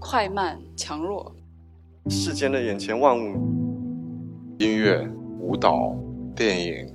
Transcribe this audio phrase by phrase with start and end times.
[0.00, 1.34] 快慢强弱，
[2.08, 3.36] 世间的眼前万物，
[4.58, 5.06] 音乐、
[5.40, 5.96] 舞蹈、
[6.36, 6.94] 电影，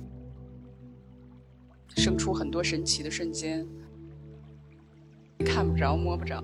[1.96, 3.66] 生出很多神奇的瞬间，
[5.44, 6.42] 看不着摸不着，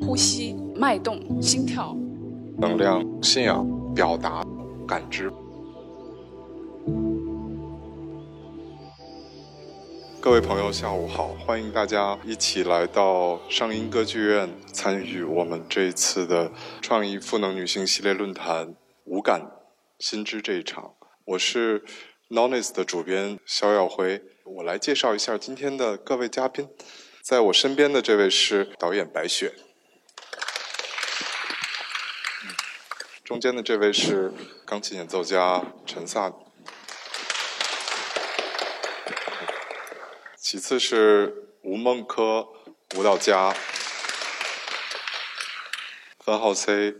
[0.00, 1.96] 呼吸、脉动、心跳，
[2.56, 4.46] 能量、信仰、表达、
[4.86, 5.32] 感知。
[10.22, 11.34] 各位朋友，下午好！
[11.44, 19.50] 欢迎大家一起来到上音歌剧院，参与我们这一次的创意赋能女性系列论坛“无感
[19.98, 20.94] 新知”这一场。
[21.24, 21.82] 我是
[22.30, 26.68] Nonis 的主编肖耀辉，我来介绍一下今天的各位嘉宾。
[27.20, 29.52] 在我身边的这位是导演白雪，
[33.24, 34.32] 中间的这位是
[34.64, 36.32] 钢琴演奏家陈萨。
[40.52, 42.46] 其次是吴梦珂，
[42.94, 43.56] 舞蹈家。
[46.18, 46.94] 番号 C，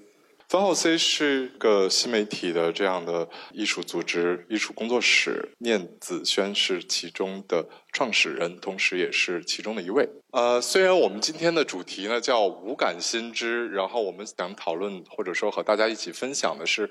[0.48, 5.52] 番号 C 是个新媒体的这样的艺术组织、艺术工作室。
[5.58, 10.08] 念子轩是其中的创始人，同时也是其中的一位。
[10.30, 16.90] 呃，虽然我们今天的主题呢叫“无感新知”，然后我们想讨论或者说和大家一起分享的是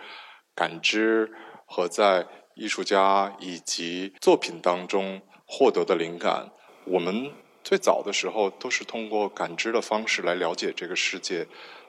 [0.54, 1.32] 感知
[1.66, 5.24] 和在艺术家以及作品当中。
[5.54, 6.50] 获得的灵感，
[6.86, 7.32] 我们
[7.64, 11.48] 最早的时候都是通过感知的方式来了解这个世界，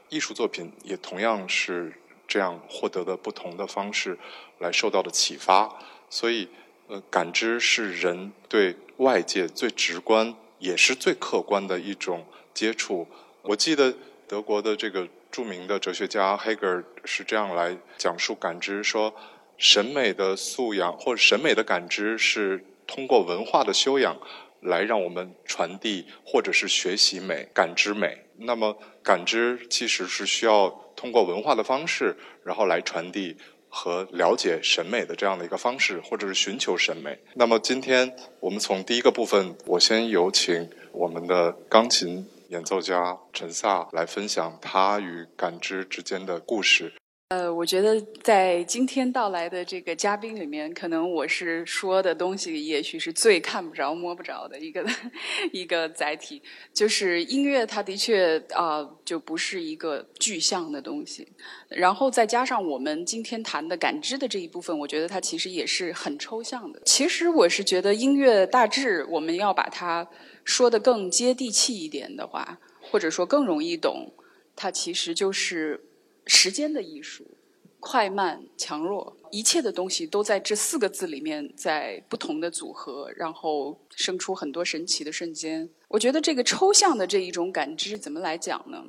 [0.08, 1.92] 艺术作品也同样是
[2.28, 4.18] 这样获得的不同的方式
[4.58, 5.78] 来受到的启发。
[6.10, 6.48] 所以，
[6.88, 13.06] 呃，感知是人对外界最直观也是最客观的一种接触。
[13.42, 13.94] 我记得
[14.28, 19.14] 德国的这个著名的哲学家黑格尔是这样来讲述感知：说
[19.56, 22.64] 审美的素养或者审美的感知是。
[22.84, 24.18] 通过文化的修养，
[24.62, 28.18] 来让我们传递或者是学习美、感知美。
[28.38, 33.36] 那么，感知其实是需要通过文化的方式，然后来传递
[33.68, 37.18] 和了解审美的这样的一个方式，或者是寻求审美。
[37.34, 46.92] 那么，今天我们从第一个部分，我先有请我们的钢琴演奏家陈萨来分享他与感知之间的故事。
[47.32, 54.84] 呃，我觉得在今天到来的这个嘉宾里面，可能我是说的东西，也许是最看不着、摸不着的一个
[55.50, 56.42] 一个载体。
[56.74, 61.26] 就是音乐，它的确啊，就不是一个具象的东西。
[61.70, 66.82] 然后再加上我们今天谈的感知的这一部分，我觉得它其实也是很抽象的。
[66.84, 70.06] 其实我是觉得音乐大致我们要把它
[70.44, 74.12] 说的更接地气一点的话，或者说更容易懂，
[74.54, 75.86] 它其实就是。
[76.26, 77.38] 时间的艺术，
[77.80, 85.68] 快慢强弱，一切的东西都在这四个字里面，在不同的组合，然后生出很多神奇的瞬间。
[85.88, 88.84] 我觉得这个抽象的这一种感知怎么来讲呢？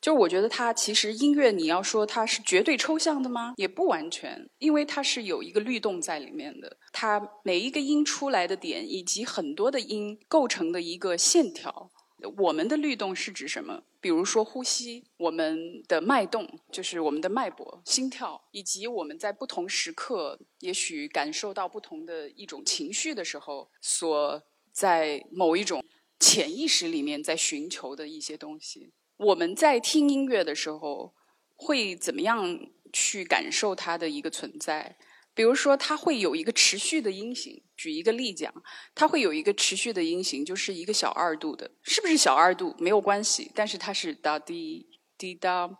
[0.00, 3.54] 就我觉得它其实音乐，你要说它是绝对抽象的吗？
[3.56, 6.76] 也不完全，因为它是有一个律动在里面的。
[6.92, 11.90] 它每一个音出来的点，以及很多的音构成的一个线条。
[12.36, 13.82] 我们的律动是指什么？
[14.00, 25.84] 比如说呼吸，我们的脉动就是我们的脉搏、心跳，以及我们在不同时刻，也许感受到不同的一种情绪的时候，所在某一种
[26.20, 28.92] 潜意识里面在寻求的一些东西。
[29.16, 31.12] 我们在听音乐的时候，
[31.56, 34.96] 会怎么样去感受它的一个存在？
[35.38, 37.62] 比如说，它会有一个持续的音型。
[37.76, 38.52] 举一个例讲，
[38.92, 44.84] 它会有一个持续的音型，就是一个小二度的，是不是小二度没有关系，但是它是哒滴
[45.16, 45.70] 滴哒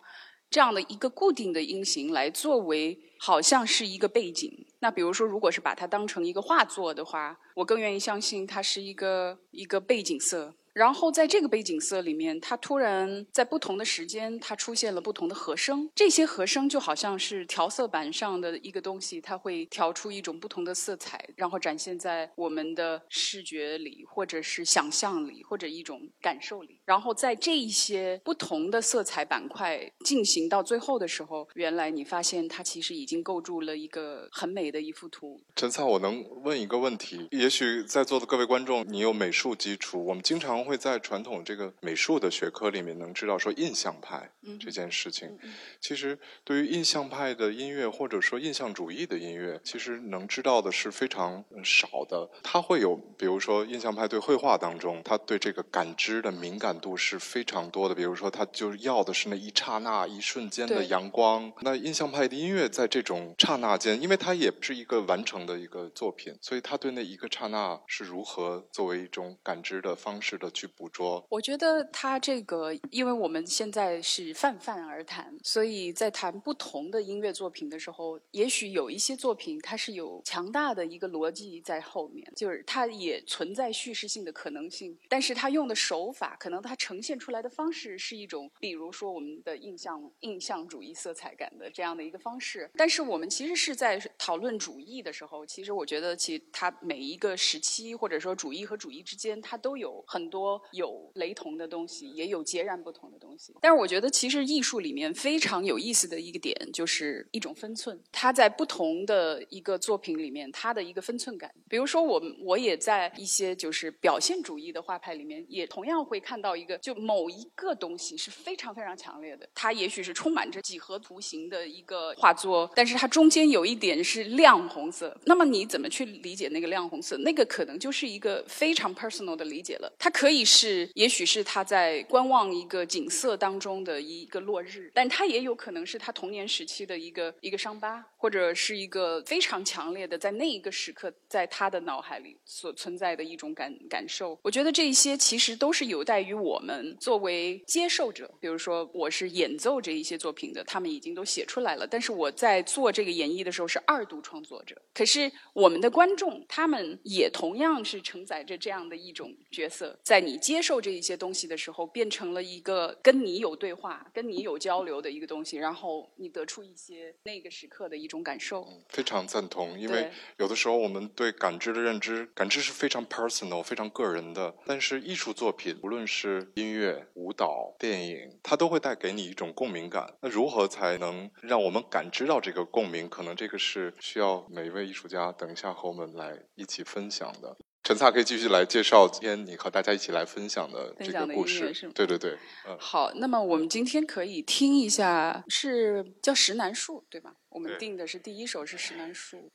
[0.49, 4.49] 这样的一个固定的音型来作为，好像是一个背景。
[4.79, 10.55] 那比如说，如果是把它当成一个画作的话，我更愿意相信它是一个一个背景色。
[10.79, 15.91] 然后在这个背景色里面，它突然在不同的时间，它出现了不同的和声。
[15.93, 26.81] 这些和声就好像是调色板上的一个东西，它会调出一种不同的色彩，然后展现在我们的视觉里，或者是想象里，或者一种感受里。
[26.85, 35.43] 然后在这一些不同的色彩板块进行到最后的时候，原来你发现它其实已经构筑了一个很美的一幅图。
[35.57, 37.27] 陈灿，我能问一个问题？
[37.33, 40.68] 也许在座的各位观众，你有美术基础，我们经常。
[40.69, 44.31] 会在传统这个美术的学科里面能知道说印象派
[44.61, 45.39] 这件事情，
[45.81, 52.29] 其实对于印象派的音乐或者说印象主义的音乐，其实能知道的是非常少的。
[52.43, 57.95] 它会有，比如说印象派对绘画当中，他对这个感知的敏感度是非常多的。
[57.95, 61.51] 比如说，他就要的是那一刹那、一瞬间的阳光。
[61.63, 70.51] 那印象派的音乐在这种刹那间，因为它也不是一个完成的一个作品，所以他对那一个刹那是如何作为一种感知的方式的。
[70.59, 71.25] 去捕捉？
[71.29, 92.71] 我觉得他这个，因为我们现在是泛泛而谈，所以在谈不同的音乐作品的时候，也许有一些作品它是有强大的一个逻辑在后面，就是它也存在叙事性的可能性，但是它用的手法，可能它呈现出来的方式是一种，比如说我们的印象印象主义色彩感的这样的一个方式。
[92.77, 103.55] 但是我们其实是在讨论主义的时候，其实我觉得其它每一个时期或者说主义和主义之间，它都有很多有雷同的东西，也有截然不同的东西。
[103.61, 111.51] 但是我觉得其实艺术里面非常有意思的一个点就是一种分寸，它在不同的一个作品里面，它的一个分寸感。
[111.69, 125.17] 比如说我我也在一些就是表现主义的画派里面，也同样会看到一个就某一个东西是非常非常强烈的，它也许是充满着几何图形的一个画作，但是它中间有一点是亮红色。
[125.25, 127.17] 那么你怎么去理解那个亮红色？
[127.19, 129.93] 那个可能就是一个非常 personal 的理解了。
[129.99, 144.39] 它可以是，也许是他在观望一个景色当中的一个落日，但他也有可能是他童年时期的一个一个伤疤，或者是一个非常强烈的在那一个时刻在他的脑海里所存在的一种感感受。
[144.43, 154.77] 我觉得这一些其实都是有待于我们作为接受者，比如说我是演奏这一些作品的，他们已经都写出来了，但是我在做这个演绎的时候是二度创作者。
[154.93, 168.67] 可是我们的观众他们也同样是承载着这样的一种角色，在你接受这一些东西的时候，变成了一个跟你有对话、跟你有交流的一个东西，然后你得出一些那个时刻的一种感受。
[168.89, 174.55] 非常赞同，因为有的时候我们对感知的认知，感知是非常 personal、非常个人的。
[174.67, 180.15] 但是艺术作品，无论是音乐、舞蹈、电影，它都会带给你一种共鸣感。
[180.21, 183.09] 那如何才能让我们感知到这个共鸣？
[183.09, 187.57] 可能这个是需要每一位艺术家等一下和我们来一起分享的。
[187.89, 191.93] 陈萨可以继续来介绍今天你和大家一起来分享的这个故事是吗。
[191.95, 192.37] 对对对，
[192.69, 197.33] 嗯，好，那么我们今天可以听一下，是叫石楠树，对吧？
[197.49, 199.51] 我们定的是第一首是石楠树。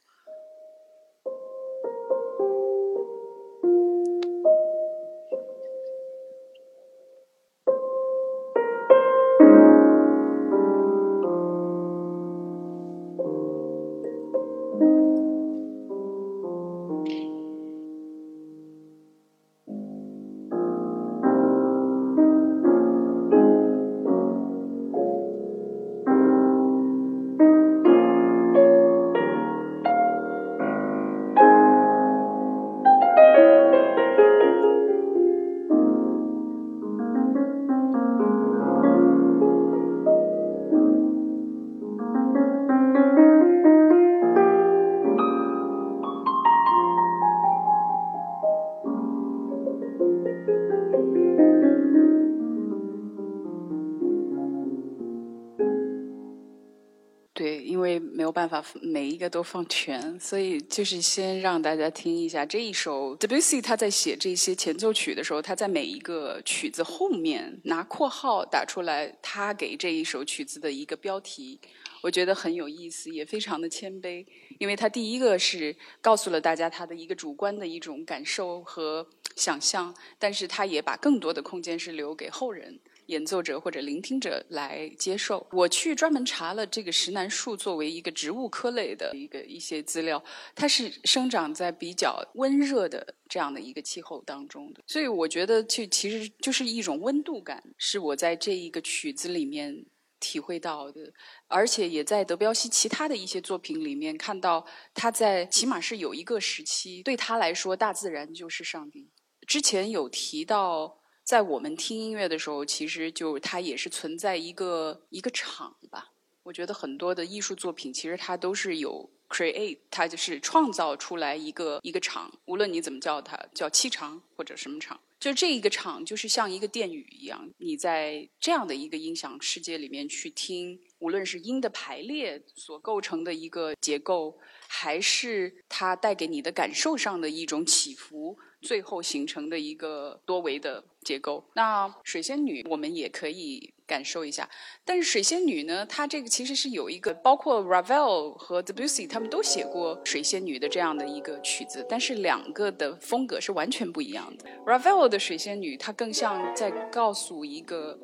[58.62, 71.60] 法每一个都放全，所以就是先让大家听一下这一首 Debussy 他在写这些前奏曲的时候，他在每一个曲子后面拿括号打出来，他给这一首曲子的一个标题，
[72.02, 74.26] 我觉得很有意思，也非常的谦卑，
[74.60, 82.80] 因为他第一个是告诉了大家他的一个主观的一种感受和想象，但是他也把更多的空间是留给后人。
[83.08, 85.46] 演奏者或者聆听者来接受。
[85.52, 90.24] 我去专门查了这个石楠树作为一个植物科类的一个一些资料，
[90.56, 99.86] 它是生长在比较温热的这样的一个气候当中的，所以我觉得就其实就是一种温度感，是我在这一个曲子里面
[100.20, 101.14] 体会到的，
[101.48, 109.10] 而且也在德彪西其他的一些作品里面看到，他在起码是有一个时期，对他来说，大自然就是上帝。
[109.46, 111.03] 之前有提到。
[111.24, 116.12] 在我们听音乐的时候，其实就它也是存在一个一个场吧。
[116.44, 134.38] 我觉得很多的艺术作品，其实它都是有 create，它就是创造出来一个一个场，无论你怎么叫它，叫气场或者什么场，就这一个场就是像一个殿宇一样，你在这样的一个音响世界里面去听，无论是音的排列所构成的一个结构，
[134.68, 138.38] 还是它带给你的感受上的一种起伏。
[138.64, 141.44] 最后形成的一个多维的结构。
[141.54, 144.50] 那水仙女我们也可以感受一下，
[144.86, 154.46] 但是水仙女呢，它这个其实是有一个，包括 Ravel 和 Debussy 他们都写过水仙女的这样的一个曲子，但是两个的风格是完全不一样的。
[154.66, 158.00] Ravel 的水仙女，它更像在告诉一个。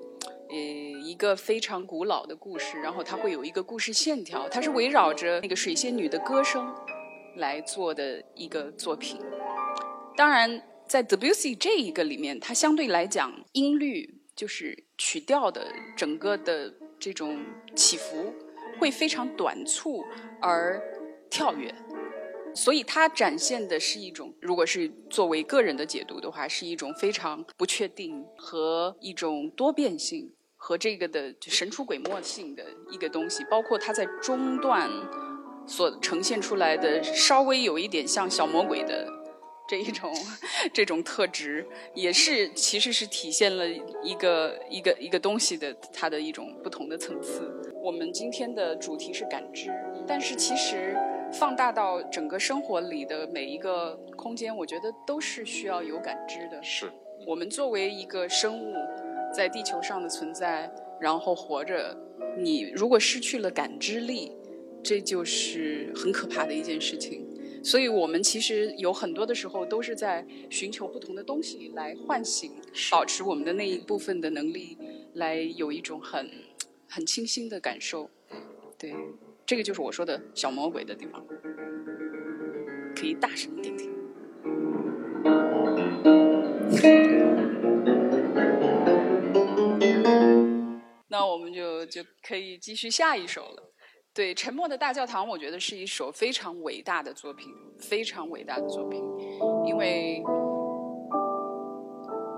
[0.52, 6.74] 呃，一个非常古老的故事，然后它会有一个故事线条，它是围绕着那个水仙女的歌声
[7.36, 9.20] 来做的一个作品。
[10.20, 17.40] 当然，在 Debussy 这一个里面，它相对来讲音律就是曲调的整个的这种
[17.74, 18.34] 起伏
[18.78, 20.04] 会非常短促
[20.42, 20.84] 而
[21.30, 21.74] 跳跃，
[22.54, 34.92] 所以它展现的是一种，如果是作为个人的解读的话，是一种非常不确定和一种多变性和这个的神出鬼没性的一个东西，包括它在中段
[35.66, 39.16] 所呈现出来的稍微有一点像小魔鬼的。
[39.70, 40.12] 这一种
[40.74, 43.70] 这种特质，也是其实是体现了
[44.04, 47.72] 一个一个一个东西的它的一种不同的层次。
[47.84, 49.70] 我们今天的主题是感知，
[50.08, 50.98] 但是其实
[51.32, 56.60] 放大到整个生活里的每一个空间，我觉得都是需要有感知的。
[56.64, 56.92] 是
[57.28, 58.74] 我们作为一个生物
[59.32, 60.68] 在地球上的存在，
[61.00, 61.96] 然后活着，
[62.36, 64.36] 你如果失去了感知力，
[64.82, 67.24] 这就是很可怕的一件事情。
[67.62, 72.54] 所以我们其实有很多的时候都是在寻求不同的东西来唤醒、
[72.90, 74.78] 保持我们的那一部分的能力，
[75.14, 76.30] 来有一种很
[76.88, 78.10] 很清新的感受。
[78.78, 78.96] 对，
[79.46, 81.24] 这个就是我说的小魔鬼的地方，
[82.96, 83.92] 可以大声一点听。
[91.10, 93.69] 那我们就就可以继续下一首了。
[94.20, 99.02] 对，《沉默的大教堂》我觉得是一首非常伟大的作品，非常伟大的作品，
[99.66, 100.22] 因为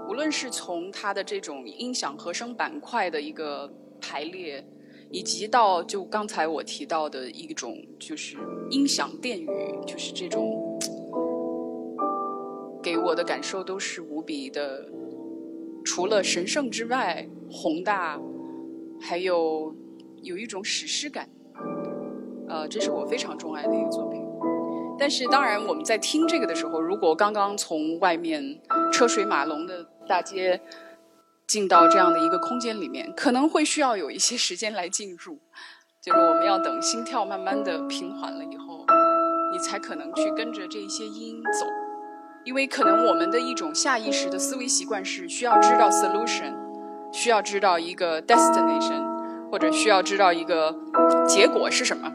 [0.07, 3.67] 无论是从它的这种音响和声板块的一个
[3.99, 4.63] 排列，
[5.09, 8.37] 以及到就刚才我提到的一种就是
[8.69, 9.47] 音响电语，
[9.83, 10.77] 就是这种
[12.83, 14.87] 给我的感受都是无比的，
[15.83, 18.21] 除了神圣之外，宏大，
[18.99, 19.75] 还有
[20.21, 21.27] 有一种史诗感。
[22.51, 24.21] 呃，这是我非常钟爱的一个作品。
[24.99, 28.59] 但是，当然我们在听这个的时候，如果刚刚从外面
[28.91, 30.59] 车水马龙的大街
[31.47, 35.39] 进到这样的一个空间里面，可能会需要有一些时间来进入。
[36.01, 38.85] 就是我们要等心跳慢慢的平缓了以后，
[39.53, 41.65] 你才可能去跟着这一些音走。
[42.43, 46.53] 因为可能我们的一种下意识的思维习惯是需要知道 solution，
[47.13, 49.09] 需要知道一个 destination。
[49.51, 50.73] 或者需要知道一个
[51.27, 52.09] 结果是什么，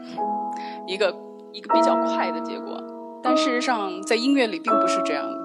[0.87, 1.13] 一个
[1.51, 2.81] 一个比较快的结果，
[3.21, 5.37] 但事实上在音乐里并不是这样的，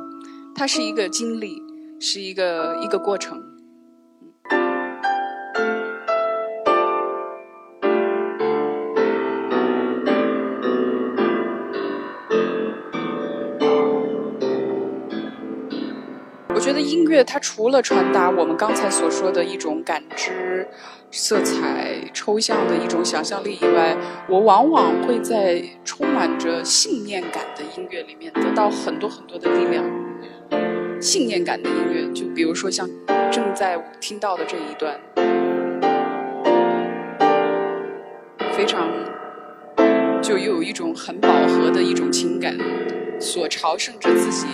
[0.54, 1.61] 它是一个经历，
[2.00, 3.42] 是一个一个过程。
[16.73, 20.67] 觉得音乐它除了传达我们刚才所说的一种感知、
[21.11, 23.95] 色彩、抽象的一种想象力以外，
[24.26, 29.85] 我往往会在充满着信念感的音乐里面得到很多很多的力量。
[30.99, 32.88] 信念感的音乐，就比如说像
[33.31, 34.99] 正在听到的这一段，
[38.57, 38.88] 非常
[40.23, 42.57] 就有一种很饱和的一种情感，
[43.21, 44.47] 所朝圣着自己，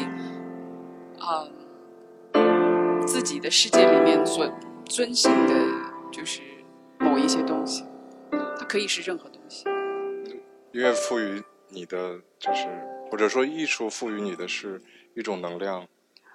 [1.20, 1.46] 啊。
[3.08, 4.46] 自己的世界里面所
[4.84, 5.54] 遵循的，
[6.12, 6.42] 就是
[6.98, 7.82] 某一些东西，
[8.30, 9.64] 它可以是任何东西。
[10.72, 12.66] 音乐赋予你的，就是
[13.10, 14.82] 或者说艺术赋予你的是
[15.14, 15.88] 一种能量，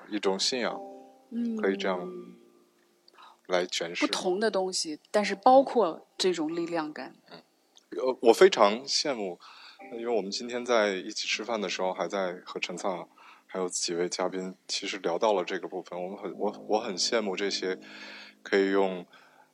[0.09, 0.81] 一种信仰，
[1.29, 2.09] 嗯，可以这样
[3.45, 4.07] 来诠释。
[4.07, 7.13] 不同的东西，但是包括这种力量感。
[7.29, 7.43] 嗯，
[7.91, 9.39] 呃，我非常羡慕，
[9.95, 13.05] 因为我们今天在一起吃饭的时候，还在和陈灿。
[13.53, 16.03] 还有几位嘉宾，其实聊到了这个部分。
[16.03, 17.77] 我们很我我很羡慕这些
[18.41, 19.05] 可以用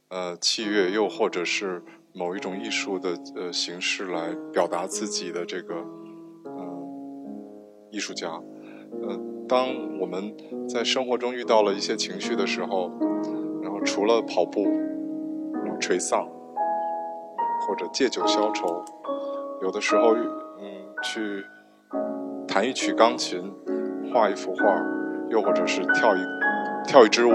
[0.08, 5.76] 呃器乐，又或者是某一种艺术的呃形式来表达自己的这个
[6.46, 6.88] 嗯
[7.92, 8.30] 艺术家。
[8.30, 9.68] 呃，当
[10.00, 10.34] 我们
[10.70, 12.90] 在生活中遇到了一些情绪的时候，
[13.62, 14.66] 然后除了跑步、
[15.82, 16.26] 垂丧
[17.68, 18.82] 或者借酒消愁，
[19.62, 21.44] 有的时候嗯去
[22.48, 23.54] 弹一曲钢琴。
[24.12, 24.64] 画一幅画，
[25.30, 26.20] 又或者是跳一
[26.88, 27.32] 跳一支舞，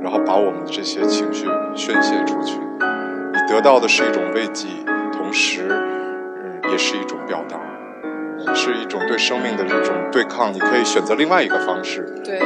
[0.00, 4.68] 然后把我们的这些情绪宣泄出去，你得到的是一种慰藉，
[5.12, 7.58] 同时，嗯，也是一种表达，
[8.54, 10.52] 是一种对生命的这种对抗。
[10.52, 12.02] 你可以选择另外一个方式。
[12.24, 12.38] 对，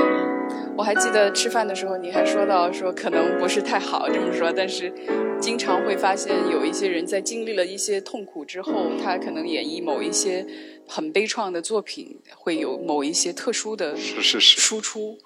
[0.80, 4.90] 我还记得吃饭的时候，你还说到说可能不是太好这么说，但是
[5.38, 10.46] 经常会发现有一些人在经历了一些痛苦之后，他可能演绎某一些。
[10.88, 15.16] 很悲怆的作品会有某一些特殊的输出，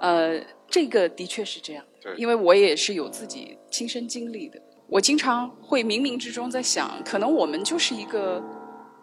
[0.00, 1.84] 呃，这个的确是这样，
[2.16, 4.58] 因为我也是有自己亲身经历的。
[4.88, 8.42] 我经常会冥冥之中在想，可能我们就是一个，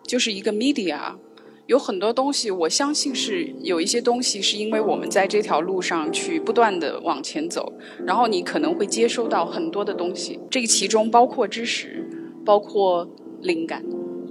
[0.07, 1.15] 就是一个 media，
[1.67, 7.73] 有很多东西，我相信是有一些东西是因为我们在这条路上去不断的往前走，
[8.05, 12.09] 然后你可能会接收到很多的东西，这个其中包括知识，
[12.45, 13.05] 包括
[13.41, 13.83] 灵感，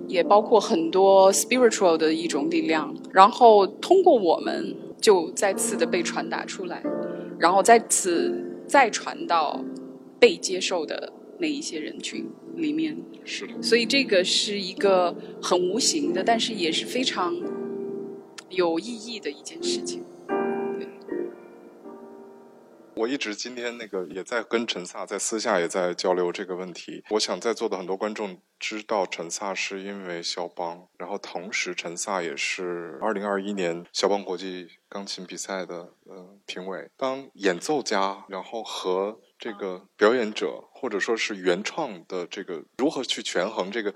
[0.08, 6.82] 也包括很多 spiritual 的一种力量，然后通过我们就再次的被传达出来，
[7.38, 9.62] 然后再次再传到
[10.18, 12.96] 被接受的那一些人群里面。
[13.24, 17.34] 是，所以这个是一个很无形的，但是也是非常
[18.50, 20.04] 有意义的一件事情。
[22.94, 27.04] 我一直今天那个也在跟陈萨在私下也在交流这个问题。
[27.10, 36.88] 我想在座的很多观众知道陈萨是因为肖邦，然后同时陈萨也是二零二一年肖邦国际钢琴比赛的呃评委。
[36.96, 43.94] 当演奏家，然后和这个表演者或者说是原创的这个如何去权衡这个，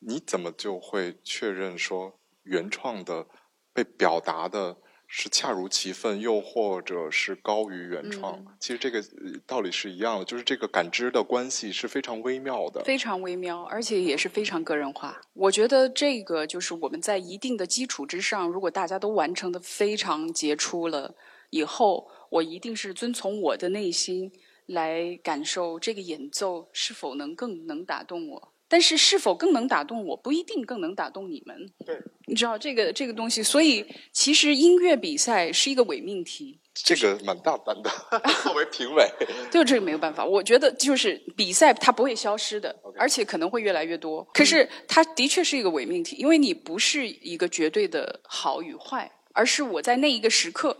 [0.00, 3.26] 你怎么就会确认说原创的
[3.72, 4.76] 被表达的？
[5.14, 8.42] 是恰如其分，又或者是高于原创。
[8.58, 9.04] 其实这个
[9.46, 15.20] 道理是一样的，就是这个感知的关系是非常微妙的，非常微妙，而且也是非常个人化。
[15.34, 21.14] 我觉得这个就是我们在一定的基础之上，如果大家都完成的非常杰出了
[21.50, 24.32] 以后，我一定是遵从我的内心
[24.66, 28.52] 来感受这个演奏是否能更能打动我。
[28.68, 31.70] 但是是否更能打动我，不一定更能打动你们。
[31.84, 31.94] 对，
[32.26, 36.58] 你知道这个这个东西，所以其实音乐比赛是一个伪命题。
[36.72, 37.90] 这个蛮大胆的，
[38.42, 39.06] 作为评委，
[39.50, 40.24] 就这个没有办法。
[40.24, 44.26] 我觉得就是比赛它不会消失的，而且可能会越来越多。
[44.32, 50.74] 可是它的确是一个伪命题，因为你不是一个绝对的好与坏，而是我在那一个时刻，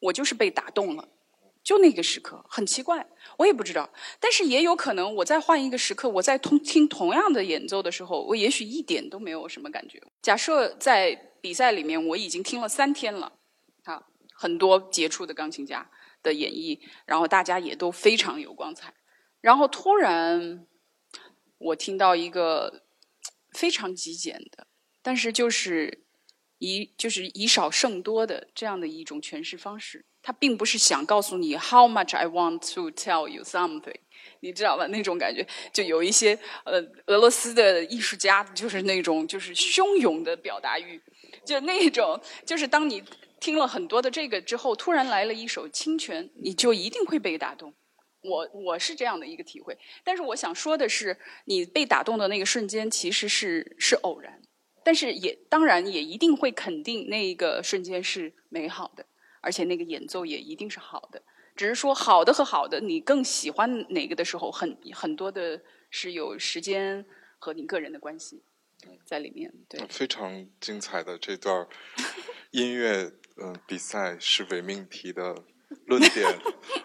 [0.00, 1.08] 我就是被打动了。
[1.62, 3.06] 就那个时刻，很奇怪，
[3.38, 3.88] 我也不知道。
[4.18, 10.02] 但是也有可能，我在换一个时刻，我在同听同样的演奏的时候，我也许一点都没有什么感觉。
[10.20, 13.38] 假设在比赛里面，我已经听了三天了，
[13.84, 15.88] 啊，很多杰出的钢琴家
[16.22, 18.94] 的演绎，然后大家也都非常有光彩。
[19.40, 20.66] 然后突然，
[21.58, 22.82] 我听到一个
[23.52, 24.66] 非常极简的，
[25.00, 26.04] 但是就是
[26.58, 30.06] 以就是以少胜多的这样的一种诠释方式。
[30.22, 33.96] 他并不是想告诉你 how much I want to tell you something，
[34.40, 34.86] 你知道吧？
[34.86, 41.00] 那种感觉，就有一些呃，俄罗斯的艺术家就是那种就是汹涌的表达欲，
[41.44, 43.02] 就那种就是当你
[43.40, 47.74] 听了很多的这个之后，突然来了一首清泉，你就一定会被打动。
[48.22, 54.40] 我我是这样的一个体会，但是我想说的是，你被打动的那个瞬间其实是是偶然，
[54.84, 59.04] 但是也当然也一定会肯定那一个瞬间是美好的。
[59.42, 61.20] 而且那个演奏也一定是好的，
[61.54, 67.04] 只是说好的和好的，你更喜欢哪个的时候，很很多的是有时间
[67.38, 68.42] 和你个人的关系
[69.04, 69.52] 在里面。
[69.68, 71.66] 对，非常精彩的这段
[72.52, 75.34] 音乐嗯比赛是伪命题的
[75.86, 76.26] 论点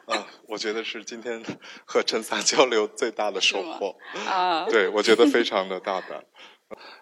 [0.07, 1.43] 啊，我觉得是今天
[1.85, 4.65] 和陈萨交流最大的收获啊。
[4.65, 6.25] 对，我觉得非常的 大胆。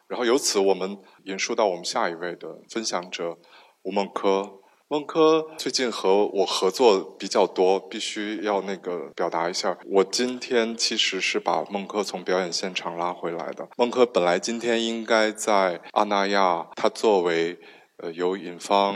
[0.07, 3.37] 然后由此我们引述到我们下一位的分享者
[3.83, 4.61] 吴梦科。
[4.87, 9.75] 孟科最近和我合作比较多，必须要那个表达一下。
[9.89, 13.67] 我今天其实是把孟科从表演现场拉回来的。
[13.77, 17.57] 孟科本来今天应该在阿那亚，他作为
[17.97, 18.95] 呃由尹芳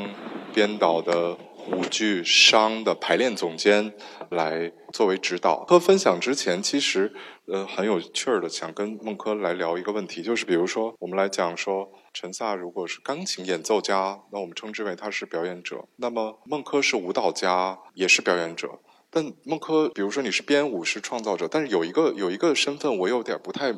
[0.53, 1.35] 编导的
[1.71, 3.91] 舞剧《商》的排练总监
[4.29, 5.65] 来作为指导。
[5.65, 7.11] 和分享之前，其实
[7.51, 11.89] 呃很有趣儿的，想跟孟科来聊一个问题，就是比如说我们来讲说。
[12.13, 15.87] 陈萨如果是钢琴演奏家，那我们称之为他是表演者。
[15.97, 18.79] 那么孟轲是舞蹈家，也是表演者。
[19.11, 23.71] 但孟轲，比如说你是编舞是创造者，但是有一个有一个身份我有点不太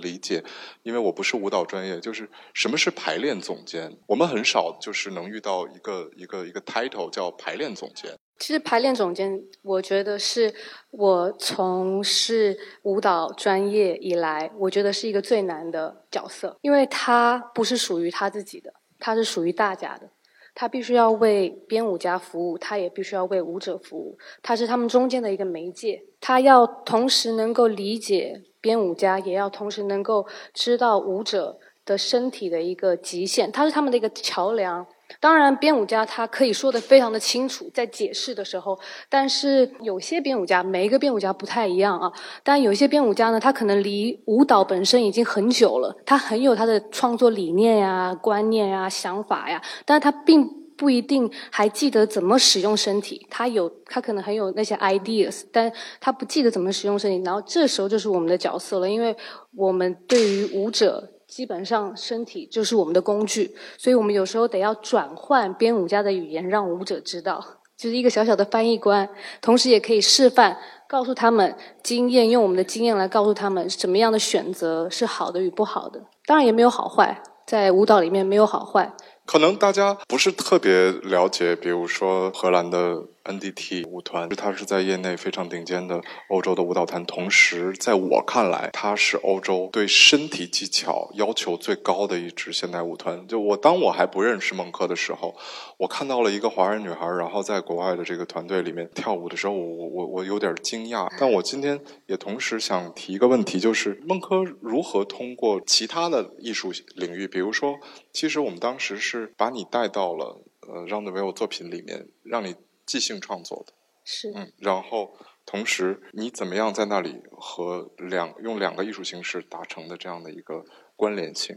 [0.00, 0.42] 理解，
[0.82, 3.98] 因为我不是舞蹈专业，就是什么是排练总监？
[4.06, 8.16] 我们很少就是能遇到一个一个一个 title 叫排练总监。
[8.38, 10.54] 其实排练总监，我觉得是
[10.90, 20.08] 我从事舞蹈专业以来，我觉得是一个最难的角色，因为他不是属于他自己的，他是属于大家的，
[20.54, 34.86] 他必须要为编舞家服务，他也必须要为舞者服务，他是他们中间的一个媒介，他要同时能够理解编舞家，也要同时能够知道舞者的身体的一个极限，他是他们的一个桥梁。
[35.20, 42.12] 当然，编舞家他可以说的非常的清楚，在解释的时候，但是有些编舞家，每一个编舞家不太一样啊。
[42.44, 53.26] 但有些编舞家呢，他可能离舞蹈本身已经很久了，他很有他的创作理念呀、观念呀、想法呀，但是他并不一定还记得怎么使用身体。
[53.30, 57.22] 他有，他可能很有那些 ideas，但他不记得怎么使用身体。
[57.24, 59.16] 然后这时候就是我们的角色了，因为
[59.56, 61.12] 我们对于舞者。
[61.28, 67.44] 基本上身体就是我们的工具，所以我们有时候得要转换编舞家的语言，让舞者知道，
[67.76, 69.06] 就是一个小小的翻译官，
[69.42, 70.56] 同时也可以示范，
[70.88, 76.02] 告诉他们经验，用我们的经验来告诉他们什么样的选择是好的与不好的。
[76.24, 78.94] 当然也没有好坏，在舞蹈里面没有好坏。
[79.26, 83.04] 可能大家不是特别了解，比如说荷兰的。
[83.28, 87.04] NDT 舞团，它是在业内非常顶尖的欧洲的舞蹈团。
[87.04, 93.26] 同时，在我看来，它是欧洲对身体技巧要求最高的一支现代舞团。
[93.28, 95.36] 就我当我还不认识孟克的时候，
[95.76, 101.06] 我看到了一个华人女孩，然后在国外的这个团队里面跳舞的时候，我我我我有点惊讶。
[101.18, 107.78] 但我今天也同时想提一个问题，就是孟克如何通过其他的艺术领域，比如说，
[108.12, 112.54] 其实我们当时是把你带到了呃让德维尔作品里面，让你。
[112.88, 115.12] 即兴创作的，是嗯，然后
[115.44, 120.64] 同时你怎么样在那里和两用两个艺术形式达成的这样的一个
[120.96, 121.56] 关联性？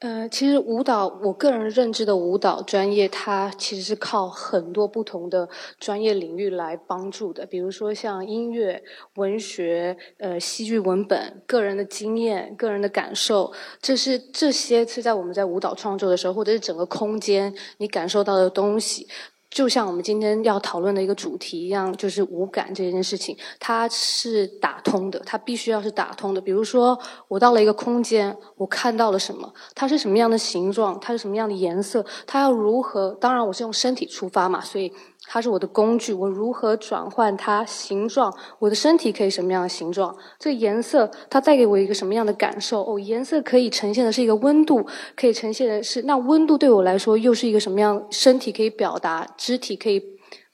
[0.00, 8.82] 呃，其实舞蹈，我个人认知的舞蹈专业，它其实是靠很多不同的专业领域来帮助的，比如说像音乐、
[9.14, 19.06] 文学、呃，戏剧文本、个人的经验、个人的感受，这是这些是在我们在舞蹈创作的时候，或者是整个空间你感受到的东西。
[19.52, 26.40] 就像我们今天要讨论的一个主题一样，就是五感这件事情，它是打通的，它必须要是打通的。
[26.40, 33.10] 比如说，我到了一个空间，我看到了什么，它是什么样的形状，它是什么样的颜色，它要如何？
[33.20, 34.90] 当然，我是用身体出发嘛，所以。
[35.24, 38.34] 它是我的工具，我如何转换它形状？
[38.58, 40.14] 我的身体可以什么样的形状？
[40.38, 42.82] 这个颜色它带给我一个什么样的感受？
[42.82, 48.06] 哦，颜色可以呈现的是一个温度，可以呈现的是那温度对我来说又是一个什么样？
[48.10, 50.02] 身体可以表达，肢体可以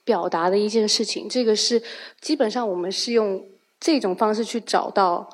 [0.05, 1.27] 表达的一件事情。
[1.27, 1.81] 这个是
[2.21, 3.43] 基本上我们是用
[3.79, 5.27] 这种方式去找到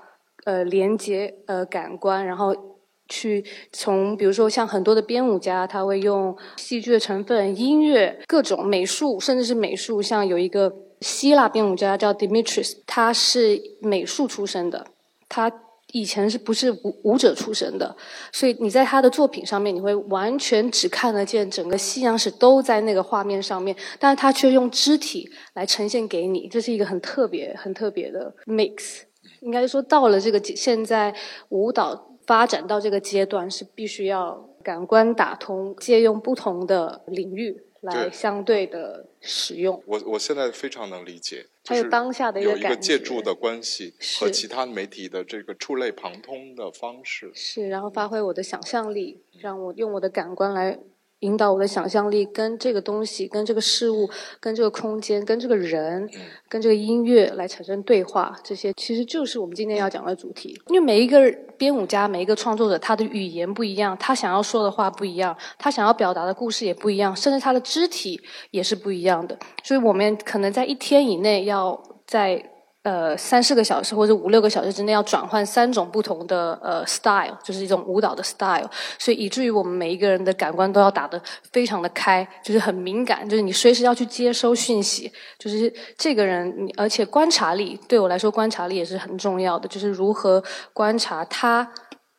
[0.46, 2.75] 呃连接呃感官，然后。
[3.08, 10.02] 去从比如说像很多的编舞家，他会用戏剧的成分、音乐、各种美术，甚至是美术。
[10.02, 14.88] 像有一个希腊编舞家叫 Dimitris，他是美术出身的，
[15.30, 15.52] 他
[15.92, 17.96] 以前是不是舞舞者出身的？
[18.34, 29.02] 所以你在他的作品上面，你会完全只看得见整个西洋史都在那个画面上面，但是他却用肢体来呈现给你，这是一个很特别、很特别的 mix。
[29.42, 31.14] 应该说到了这个现在
[31.50, 32.15] 舞蹈。
[32.26, 39.82] 发展到这个阶段是必须要感官打通，借用不同的领域来相对的使用。
[39.86, 47.32] 我我现在非常能理解，还有当下的有一个借助的关系和其他媒体的这个触类旁通的方式。
[47.34, 50.80] 是，然后发挥我的想象力，让我用我的感官来。
[51.26, 54.08] 引导我的想象力，跟这个东西、跟这个事物、
[54.40, 56.08] 跟这个空间、跟这个人、
[56.48, 60.56] 跟这个音乐来产生对话，这些其实就是我们今天要讲的主题。
[60.68, 61.20] 因为每一个
[61.58, 69.38] 编舞家、每一个创作者，他的语言不一样，他想要说的话不一样，他想要表达的故事也不一样，甚至他的肢体也是不一样的。
[69.64, 72.52] 所以我们可能在一天以内要在。
[72.86, 78.70] 呃，三四个小时或者五六个小时之内要转换三种不同的呃 style，就是一种舞蹈的 style，
[79.00, 81.20] 所以以至于我们每一个人的感官都要打得
[81.52, 91.68] 非常的开，就是很敏感，就是你随时要去接收讯息，就是这个人，而且观察力对我来说观察力也是很重要的，就是如何观察他。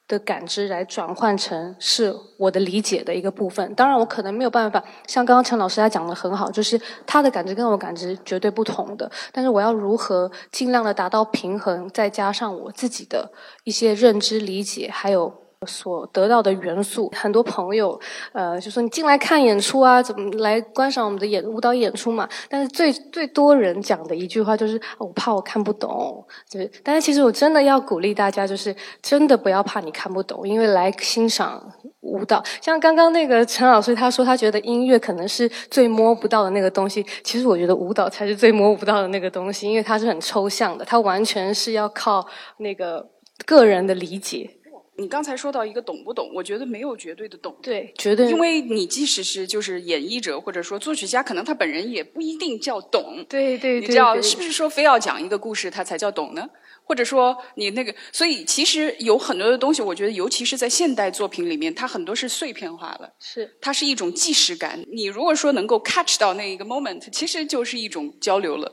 [0.09, 3.75] 的感知来转换成是我的理解的一个部分。
[3.75, 9.11] 当然，我可能没有办法像刚刚陈老师他讲的很好，就是他的感知跟我感知绝对不同的。
[9.33, 13.33] 但是我要如何尽量的达到平衡，再加上我自己的
[13.65, 15.46] 一些认知理解，还有。
[15.67, 17.99] 所得到的元素，很多朋友，
[18.33, 22.29] 呃，就说你进来看演出啊，怎么来观赏我们的演舞蹈演出嘛？
[22.49, 26.25] 但是最最多人讲的一句话就是，我怕我看不懂。
[26.49, 31.63] 就是，但是其实我真的要鼓励大家，就是真的不要怕你看不懂，因为来欣赏
[32.01, 37.05] 舞蹈，像刚刚那个陈老师他说，他觉得音乐可能是最摸不到的那个东西。
[37.25, 42.27] 其实我觉得舞蹈才是最摸不到的那个东西，因为它是很抽象的，它完全是要靠
[42.59, 43.09] 那个
[43.45, 44.56] 个人的理解。
[44.99, 56.49] 你刚才说到一个懂不懂，我觉得没有绝对的懂，对，绝对，因为你即使是就是演绎者或者说作曲家，可能他本人也不一定叫懂，对对，你知道是不是说非要讲一个故事他才叫懂呢？
[56.89, 64.81] 或者说你那个，所以其实有很多的东西，我觉得尤其是在现代作品里面，它很多是碎片化的，是它是一种即时感。
[64.93, 68.73] 你如果说能够 catch 到那一个 moment，其实就是一种交流了。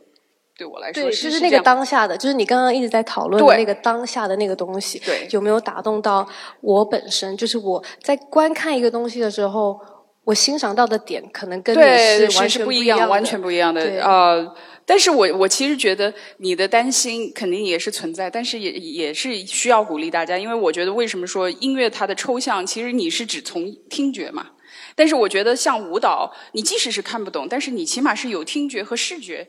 [0.63, 6.25] 对我来说，对，就是那个当下的，就是你刚刚一直在讨论的那个当下的那个东西，对，有没有打动到
[6.61, 7.35] 我本身？
[7.35, 9.77] 就是我在观看一个东西的时候，
[10.23, 14.05] 我欣赏到的点可能跟你对是完全不一样，完全不一样对的。
[14.05, 24.51] 呃，但是我我其实觉得你的担心肯定也是存在，但是也也是需要鼓励大家，因为我觉得为什么说音乐它的抽象，其实你是只从听觉嘛。
[24.95, 29.47] 但是我觉得像舞蹈，你即使是看不懂，但是你起码是有听觉和视觉，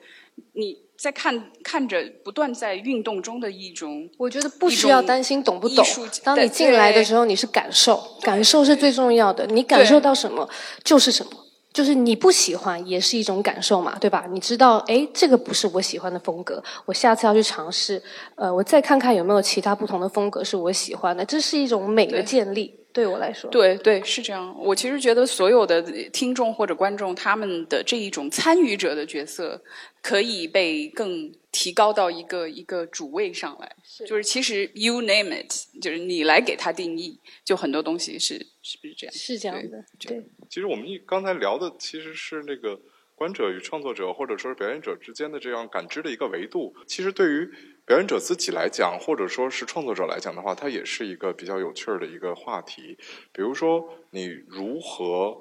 [0.54, 4.08] 你在看看着不断在运动中的一种。
[4.16, 5.84] 我觉得不需要担心懂不懂。
[6.22, 9.46] 当你进来的时候，你是感受，感受是最重要的。
[9.46, 10.48] 你感受到什么
[10.82, 11.32] 就是什么，
[11.72, 14.26] 就是你不喜欢也是一种感受嘛，对吧？
[14.30, 18.00] 你知道，哎，这个不是我喜欢的风格，我下次要去尝试。
[18.36, 22.83] 呃，我再看看有没有其他不同的风格是我喜欢的，这是一种美的建立。
[22.94, 24.54] 对我来说，对对是这样。
[24.56, 29.60] 我其实觉得所有的听众或者观众，他们的这一种参与者的角色，
[30.00, 33.76] 可以被更提高到一个一个主位上来。
[34.06, 35.52] 就是其实 you name it，
[35.82, 39.12] 就是你来给他定义，就很多东西是是不是这样？
[39.12, 40.22] 是这样的，对。
[40.48, 42.80] 其实我们一刚才聊的其实是那个
[43.16, 46.72] 观者与创作者，或者说是表演者之间的这样感知的一个维度。
[46.86, 47.50] 其实对于
[47.86, 52.96] 表演者自己来讲，或者说是创作者来讲的话，它也是一个比较有趣儿的一个话题。
[53.30, 55.36] 比如说，你如何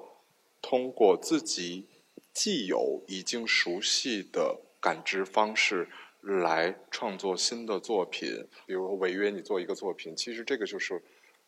[0.61, 1.87] 通过自己
[2.33, 5.87] 既有已经熟悉的感知方式
[6.19, 8.45] 来创作新的作品？
[8.65, 11.01] 比如违约你做一个作品，其实这个就是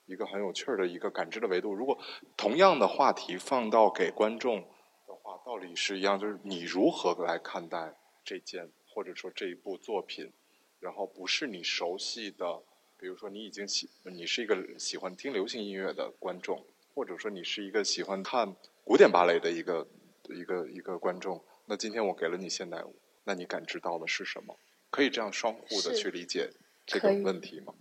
[0.05, 1.73] 一个很有趣儿的一个感知的维度。
[1.73, 1.99] 如果
[2.37, 4.61] 同样的话题放到给观众
[5.05, 10.31] 的话，道理是一样，就是你如何来看待这件或者说这一部作品？
[10.79, 12.61] 然后不是你熟悉的，
[12.97, 19.87] 比如说你已经喜，你是一个喜欢听流行音乐的观众，或者说你是一个喜欢看古典芭蕾的一个
[20.29, 21.43] 一个一个观众。
[21.65, 24.57] 那今天我给了你现代舞，那你感知到的是什么？
[24.91, 26.49] 可以这样双互的去理解
[26.85, 27.73] 这个问题吗？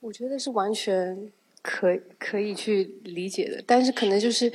[0.00, 1.32] 我觉得是完全
[1.62, 4.52] 可可以去理解的，但是可能就是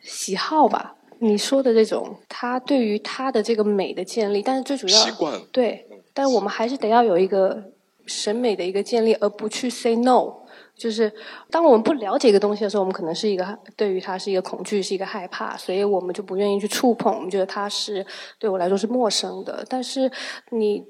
[0.00, 0.96] 喜好吧。
[1.20, 5.88] 你说的这种，他对于他的这个美的建立，但是最主要习惯对。
[6.14, 7.72] 但我们还是得要有一个
[8.06, 10.32] 审美的一个建立，而不去 say no。
[10.76, 11.12] 就是
[11.50, 17.14] 当我们不了解一个东西的时候，我们可能是一个对于它是一个恐惧，是一个害怕，所以我们就不愿意去触碰。
[17.14, 18.04] 我们觉得它是
[18.38, 19.64] 对我来说是陌生的。
[19.68, 20.10] 但是
[20.50, 20.84] 你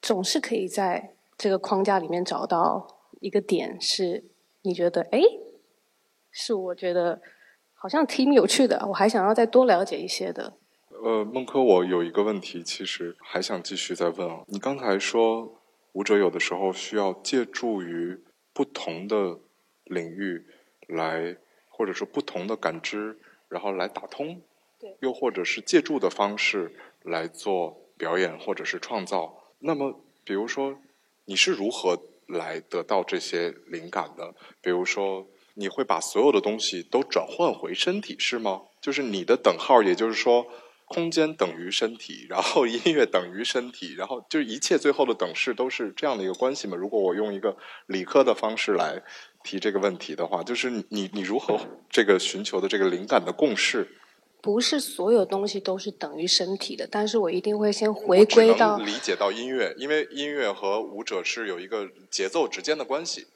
[0.00, 2.86] 总是可以在这个框架里面找到
[3.20, 4.24] 一个点，是
[4.62, 5.20] 你觉得哎，
[6.30, 7.20] 是我觉得
[7.74, 10.54] 好像挺有趣的，我还想要再多了解一些的。
[11.02, 14.44] 呃，孟科，我有一个问题，其实还想继续再问啊。
[14.48, 15.60] 你刚才说，
[15.92, 18.18] 舞者有的时候需要借助于
[18.52, 19.38] 不同的
[19.84, 20.46] 领域
[20.88, 21.36] 来，
[21.68, 24.40] 或者说不同的感知，然后来打通，
[24.80, 29.52] 对，又或者是借助的方式来做表演或者是创造。
[29.58, 30.78] 那么，比如说，
[31.26, 34.34] 你是如何来得到这些灵感的？
[34.60, 38.62] 比如说，你会把所有的东西都转换回身体，是吗？
[38.80, 40.46] 就是你的等号，也就是说。
[40.86, 46.76] 空间等于身体，然后音乐等于身体，然后就是一切最后的等式都是这样的一个关系嘛？
[46.76, 49.02] 如果我用一个理科的方式来
[49.42, 53.98] 提这个问题的话，就是你你如何这个寻求的这个灵感的共识？
[54.46, 63.26] 不是所有东西都是等于身体的，但是我一定会先回归到理解到音乐，因为音乐和舞者是有一个节奏之间的关系。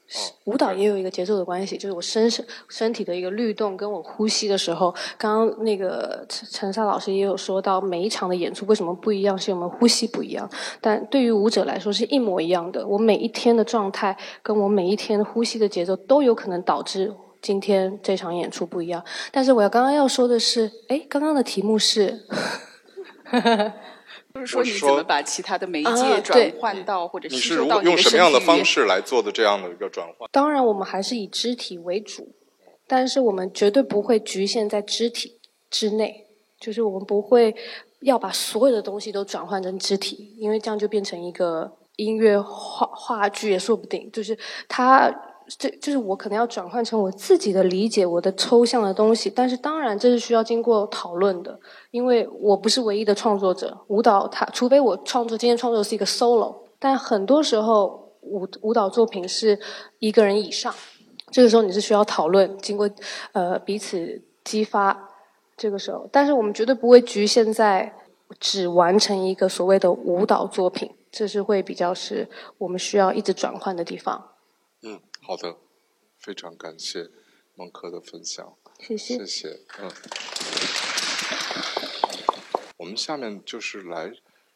[0.45, 10.49] 舞蹈也有一个节奏的关系，就是我身身身体的一个律动，跟我呼吸的时候，刚刚那个陈陈莎老师也有说到，每一场的演出为什么不一样，是我们呼吸不一样。
[10.81, 17.13] 但对于舞者来说是一模一样的，我每一天的状态，跟我每一天呼吸的节奏，都有可能导致。
[17.43, 22.27] 今天这场演出不一样，但是我要刚刚要说的是，哎，刚刚的题目是，
[24.33, 30.29] 不是说你怎么把其他的媒介转换到或者吸收到你用什么样的方式来做的这样的一个转换？
[30.31, 32.35] 当然，我们还是以肢体为主，
[32.87, 36.27] 但是我们绝对不会局限在肢体之内，
[36.61, 37.55] 就是我们不会
[38.03, 45.11] 要把所有的东西都转换成肢体，因为这样就变成一个音乐话话剧也说不定，就是它。
[45.59, 49.29] 这就是我可能要转换成我自己的理解，我的抽象的东西。
[49.29, 51.59] 但是当然，这是需要经过讨论的，
[51.91, 53.77] 因为我不是唯一的创作者。
[53.89, 59.59] 舞蹈，它除非我创作今天创作是一个 solo，但很多时候舞舞蹈作品是
[59.99, 60.75] 一个人以上。
[61.31, 62.89] 这个时候你是需要讨论，经过
[63.33, 65.09] 呃彼此激发。
[65.57, 67.93] 这个时候，但是我们绝对不会局限在
[68.39, 74.31] 只完成一个所谓的舞蹈作品，这是会比较是我们需要一直转换的地方。
[74.83, 74.99] 嗯
[75.31, 75.57] 好的，
[76.19, 77.09] 非常感谢
[77.55, 79.89] 孟科的分享，谢谢，谢谢，嗯，
[82.79, 84.11] 我们下面就是来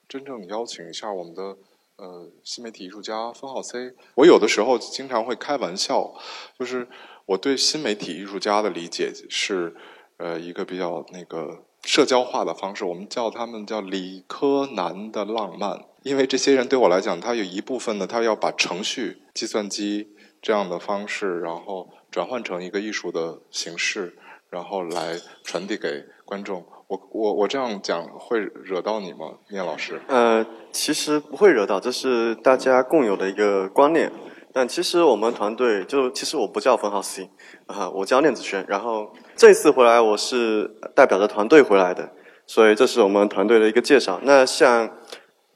[0.08, 1.56] 真正邀请一下我们的
[1.94, 3.94] 呃新媒体艺术家分号 C。
[4.16, 6.12] 我有的时候经常会开玩笑，
[6.58, 6.88] 就是
[7.26, 9.76] 我对新媒体艺术家的理解是，
[10.16, 15.84] 呃一个比较那个社交化的方式，我们叫他们叫理科男的浪漫。
[16.02, 20.08] 因为这些人对我来讲，他有一部分呢，他要把程序、计算机
[20.44, 24.14] 这样的方式，然后转换成一个艺术的形式，
[24.50, 26.66] 然后来传递给观众。
[26.86, 30.02] 我我我这样讲会惹到你吗，聂老师？
[30.06, 34.12] 呃，其实不会惹到，这是大家共有的一个观念。
[34.52, 37.30] 但其实我们团队就其实我不叫冯浩 C
[37.64, 38.62] 啊，我叫念子轩。
[38.68, 42.12] 然后这次回来我是代表着团队回来的，
[42.46, 44.20] 所以这是我们团队的一个介绍。
[44.22, 44.90] 那像。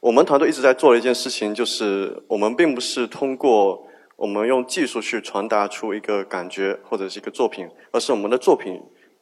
[0.01, 3.85] 我们团队一直在做的一件事情，就是我们并不是通过
[4.19, 8.81] 我们用技术去传达出一个感觉或者是一个作品，而是我们的作品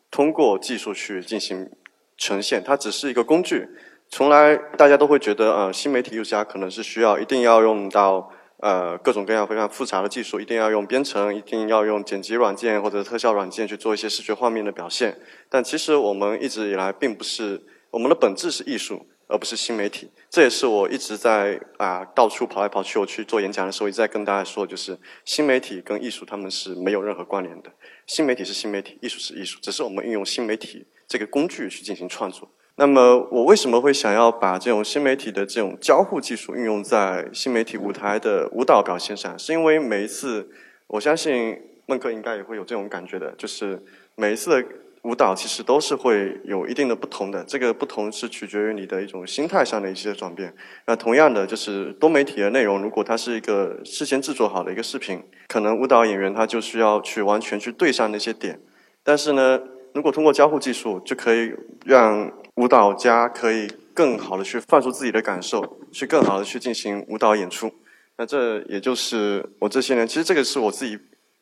[0.09, 1.69] 通过技术去进行
[2.17, 2.63] 呈现。
[2.63, 3.67] 它只是一个工具。
[4.09, 15.15] 从来大家都会觉得，呃，新媒体艺术家可能是需要一定要用到呃各种各样非常复杂的技术，一定要用编程，一定要用剪辑软件或者特效软件去做一些视觉画面的表现。
[15.47, 19.05] 但其实我们一直以来并不是，我们的本质是艺术。
[19.27, 22.97] 而不是新媒体，这也是我一直在啊到处跑来跑去。
[22.97, 27.69] 我去做演讲的时候，一直在跟大家说，就是新媒体跟艺术他们是没有任何关联的。
[28.05, 32.49] 新媒体是新媒体，艺术是艺术，只是我们运用新媒体这个工具去进行创作。
[32.77, 39.37] 那么，我为什么会想要把这种新媒体的这种交互技术运用在新媒体舞台的舞蹈表现上？
[39.37, 40.49] 是因为每一次，
[40.87, 43.83] 我相信孟克应该也会有这种感觉的，就是
[44.15, 44.67] 每一次的。
[45.03, 50.53] 舞蹈其实都是会有一定的不同的，这个不同是取决于你的一种心态上的一些转变。
[50.85, 58.59] 那同样的，就是多媒体的内容，如果它是一个事先制作好的一个视频，可能舞蹈演员他就需要去完全去对上那些点。
[59.03, 59.59] 但是呢，
[59.93, 61.53] 如果通过交互技术，就可以
[61.85, 67.71] 让舞蹈家可以更好的去放出自己的感受，去更好的去进行舞蹈演出。
[68.17, 70.97] 那这也就是我这些年，其实这个是我自己。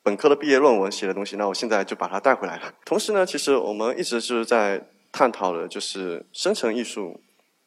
[0.06, 2.72] 本科的毕业论文写的东西，那我现在就把它带回来了。
[2.86, 7.20] 同时呢，其实我们一直就是在探讨的，就是生成艺术，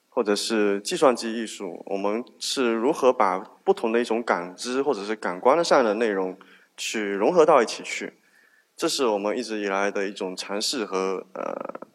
[0.07, 6.37] 或者是计算机艺术，我们是如何把不同的一种感知或者是感官上的内容
[6.77, 8.13] 去融合到一起去。
[8.77, 11.87] 这是我们一直以来的一种尝试和呃。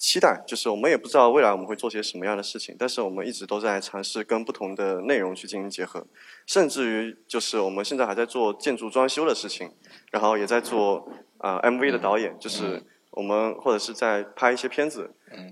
[0.00, 6.06] 期待就是我们也不知道未来我们会做些什么样的事情，但是我们一直都在尝试跟不同的内容去进行结合，
[6.46, 9.70] 甚至于就是我们现在还在做建筑装修的事情，
[10.10, 15.10] 然后也在做啊 MV 的导演，就是我们或者是在拍一些片子，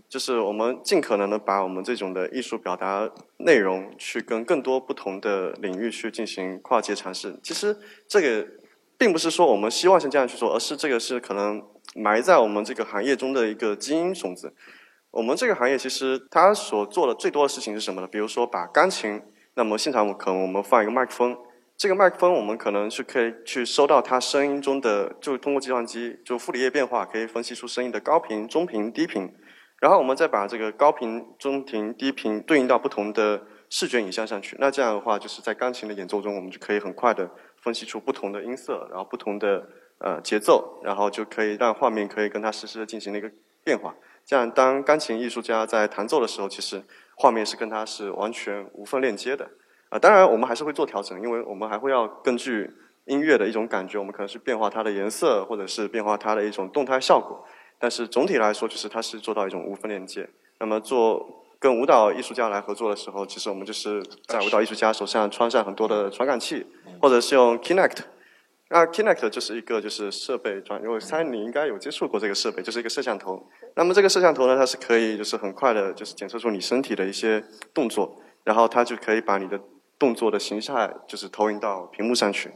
[0.08, 3.06] 就是我们尽可能的把我们这种的艺术表达
[3.36, 7.38] 内容去跟更多不同的领域去进行跨界尝试。
[7.42, 7.76] 其实
[8.08, 8.48] 这个
[8.98, 11.62] 并不是说我们希望像这样去做，而是这个是可能。
[11.94, 14.54] 埋在我们这个行业中的一个基因种子。
[15.10, 18.06] 我们这个行业其实它所做的最多的事情是什么呢？
[18.06, 19.22] 比如说把钢琴，
[19.54, 21.34] 那么现场我可能我们放一个麦克风，
[21.78, 29.32] 这个麦克风我们可能是可以去收到它声音中的，就通过计算机就傅里叶变化可以分析出声音的高频、中频、低频，
[29.80, 34.56] 然后我们再把这个高频、中频、低频对应到不同的视觉影像上去。
[34.60, 37.30] 那这样的话，就是在钢琴的演奏中，我们就可以很快的
[37.62, 39.68] 分析出不同的音色，然后不同的。
[40.00, 43.28] 呃，节奏，然后就可以让画面可以跟它实时的进行了一个
[43.64, 43.92] 变化。
[44.24, 46.80] 这样，当钢琴艺术家在弹奏的时候，其实
[47.16, 49.50] 画面是跟它是完全无缝链接的。
[49.88, 52.72] 啊，当然我们还是会做调整，因为我们还会要根据
[53.06, 57.44] 音乐的一种感觉，我们可能是变化它的颜色，或者是变化它的一种动态效果。
[57.80, 60.30] 但是总体来说，就是它是做到一种无缝链接。
[60.60, 66.64] 那么做跟舞蹈艺术家来合作的时候，其实我们就是在舞蹈艺术家手上穿上很多的传感器，
[67.00, 67.98] 或者是用 Kinect。
[68.70, 73.48] 那 Kinect 就是一个就是设备转，因为猜你应该有接触过这个设备，就是一个摄像头。
[73.74, 79.58] 那么这个摄像头呢，它是可以就是很快的，就是检测出你身体的一些动作，然后它就可以把你的
[79.98, 82.50] 动作的形态就是投影到屏幕上去。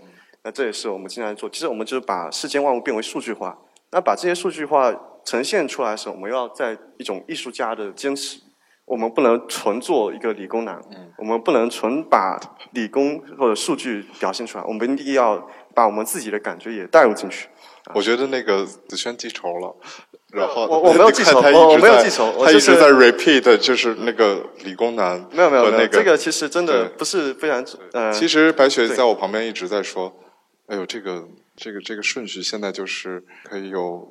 [0.45, 3.59] 那这也是我们经常做，其实我们就是把世间万物变为数据化。
[3.91, 8.41] 那把这些数据化呈现出来的时候，我们要在一种艺术家的坚持，
[8.93, 10.79] 我们不能纯做一个理工男，
[11.17, 12.39] 我们不能纯把
[12.73, 15.49] 理工或者数据表现出来，我们一定要。
[15.75, 17.49] 把我们自己的感觉也带入进去。
[17.95, 19.75] 我觉得那个子轩记仇了，
[20.35, 25.27] 然后我我没有记仇，我我没有记仇，他一直在 repeat，就是那个理工男。
[25.33, 27.65] 没有没有那个，这个其实真的不是非常。
[27.95, 30.15] 呃，其实白雪在我旁边一直在说
[30.69, 31.27] ：“哎呦，这个
[31.57, 34.07] 这个这个顺序现在就是可以有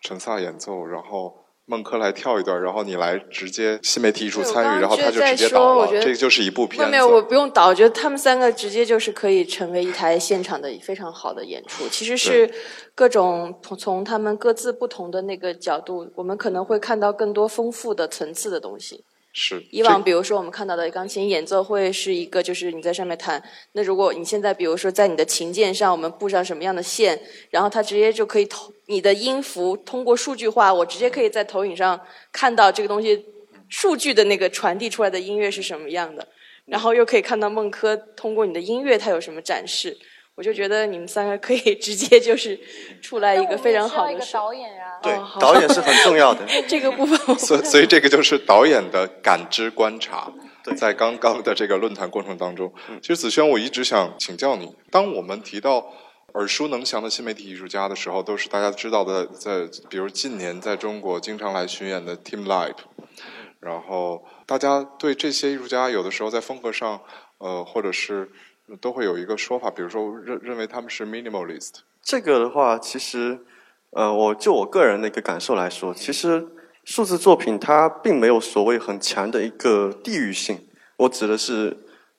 [0.00, 1.34] 陈萨演奏，然后。”
[1.66, 5.86] 孟轲来跳一段，然后你来直接新媒体艺术参与，然后他就直接导了。
[5.86, 6.90] 这个就是一部片子。
[6.90, 11.88] 没有，我不用导，我觉得他们三个直接就是可以成为一台现场的非常好的演出。
[11.88, 12.50] 其实是
[12.94, 19.04] 各种从从他们各自不同的那个角度，我们可能会看到更多丰富的层次的东西。
[19.36, 23.42] 是以往比如说我们看到的钢琴演奏会是一个，就是你在上面弹。
[23.72, 27.20] 那如果你现在比如说在你的琴键上，我们布上什么样的线，
[27.50, 33.24] 然后它直接就可以投你的音符通过数据化，我直接可以在投影上看到这个东西
[33.68, 36.28] 数据的那个传递出来的音乐是什么样的，
[36.66, 39.98] 然后又可以看到孟轲通过你的音乐它有什么展示。
[40.36, 42.58] 我就觉得你们三个可以 直接就是
[43.00, 44.98] 出来一个非常好的导演啊。
[45.02, 46.44] 对哦，导演是很重要的。
[46.66, 50.32] 这个部分所以所以这个就是导演的感知观察。
[50.78, 52.72] 在刚刚的这个论坛过程当中，
[53.02, 55.92] 其实子轩，我一直想请教你，当我们提到
[56.32, 62.76] 耳熟能详的新媒体艺术家的时候，都是大家知道的，在比如近年在中国经常来巡演的 Team Live，
[63.60, 67.02] 然后大家对这些艺术家有的时候在风格上，
[67.36, 68.30] 呃，或者是
[68.80, 71.80] 都会有一个说法，比如说认认为他们是 minimalist。
[72.02, 73.38] 这个的话，其实，
[73.90, 76.46] 呃，我就我个人的一个感受来说，其实
[76.84, 80.58] 数字作品它并没有所谓很强的一个地域性。
[80.96, 81.76] 我指的是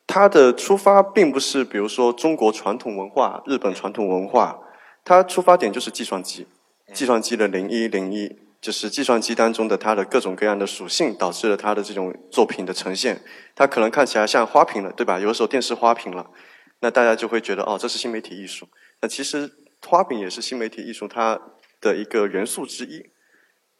[0.07, 4.59] 它的出发并不是比如说中国传统文化、日本传统文化，
[5.03, 6.47] 它出发点就是计算机，
[6.93, 8.35] 计算机的零一零一，
[8.65, 13.21] 就是计算机当中的它的各种各样的属性，导致了它的这种作品的呈现。
[13.53, 15.19] 它可能看起来像花瓶了，对吧？
[15.19, 16.31] 有的时候电视花瓶了，
[16.79, 18.67] 那大家就会觉得哦，这是新媒体艺术。
[19.01, 19.51] 那其实
[19.85, 21.39] 花瓶也是新媒体艺术它
[21.79, 23.03] 的一个元素之一，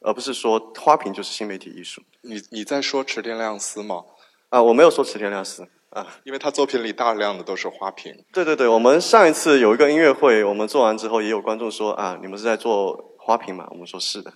[0.02, 2.04] 而不是说花瓶就是新媒体艺术。
[2.22, 4.04] 你你在说池田亮司吗？
[4.50, 8.14] 啊，我没有说池田亮司啊，因为他作品里大量的都是花瓶。
[8.32, 13.68] 对对对，我们上一次有一个音乐会，我们做完之后，也有观众说啊，你们是在做花瓶嘛？
[13.72, 14.36] 我们说是的，啊，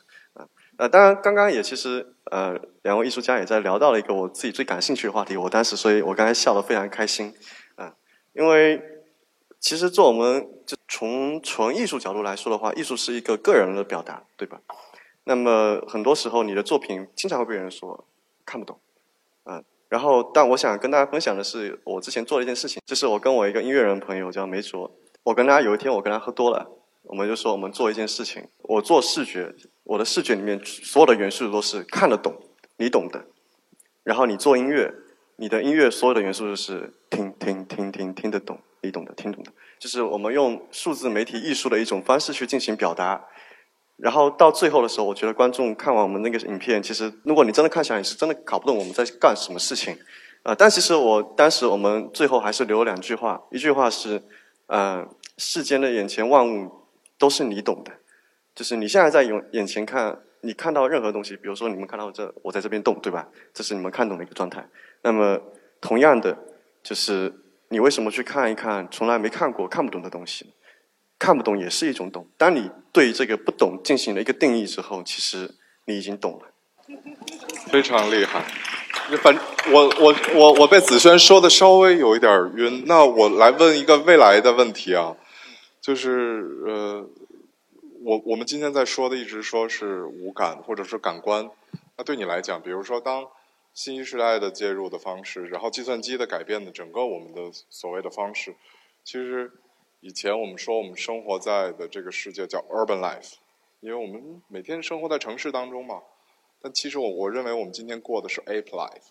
[0.80, 7.34] 呃，当然刚刚也其实呃，两位艺术家也在聊到了一个我自己最感兴趣的话题，我当时所以我刚才笑得非常开心，
[7.76, 7.94] 啊，
[8.32, 8.82] 因为
[9.60, 14.62] 其实做我们就从纯艺术角度来说的话，艺术是一个个人的表达，对吧？
[15.26, 18.06] 那么很多时候你的作品经常会被人说
[18.46, 18.80] 看不懂，
[19.44, 19.62] 啊。
[19.90, 24.90] 然后，但我想跟大家分享的是，我之前做了一件事情，就是我跟我一个音乐人朋友叫梅卓，
[25.24, 26.70] 我跟他有一天我跟他喝多了，
[27.04, 32.34] 我们就说我们做一件事情，我做视觉，我的视觉里面所有的元素都是看得懂，
[32.78, 33.26] 你懂的，
[34.04, 34.93] 然后你做音乐，
[35.38, 43.26] 你的音乐所有的元素就是听听听听听得懂，你懂的听懂的，就是我们用数字媒体艺术的一种方式去进行表达。
[43.97, 49.93] 然后到最后的时候，我觉得观众看完我们那个影片，其实如果你真的看起来，你是真的搞不懂我们在干什么事情，
[50.43, 50.56] 啊！
[50.56, 54.24] 但其实我当时我们最后还是留了两句话，一句话是，
[54.68, 55.06] 呃，
[55.38, 56.72] 世间的眼前万物
[57.20, 57.91] 都是你懂的，
[58.55, 63.28] 就是你现在在眼眼前看，你看到任何东西，比如说你们看到这，我在这边动，对吧？
[63.53, 64.67] 这是你们看懂的一个状态。
[65.03, 65.39] 那么
[65.80, 66.36] 同样的，
[66.82, 67.32] 就是
[67.67, 70.53] 你为什么去看一看从来没看过、看不懂的东西？
[71.20, 72.26] 看不懂也是一种懂。
[72.38, 75.53] 当你对这个不懂进行了一个定义之后，其实
[75.86, 76.47] 你已经懂了。
[77.70, 78.45] 非常厉害。
[79.22, 79.43] 反正
[79.74, 82.84] 我我我我被子轩说的稍微有一点晕。
[82.88, 85.15] 那我来问一个未来的问题啊，
[85.90, 87.10] 就是呃，
[88.04, 91.50] 我我们今天在说的一直说是五感或者是感官。
[91.98, 93.28] 那对你来讲，比如说当
[93.74, 98.54] 信息时代的介入的方式，然后计算机的改变的整个我们的所谓的方式，
[99.04, 99.52] 其实。
[100.02, 103.34] 以前我们说我们生活在的这个世界叫 urban life，
[103.82, 106.02] 因为我们每天生活在城市当中嘛。
[106.62, 109.10] 但其实我我认为我们今天过的是 ape life。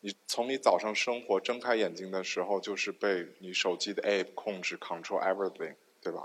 [0.00, 6.24] 你从你早上生活睁开眼睛的时候，就是被你手机的 app 控制 control everything，对吧？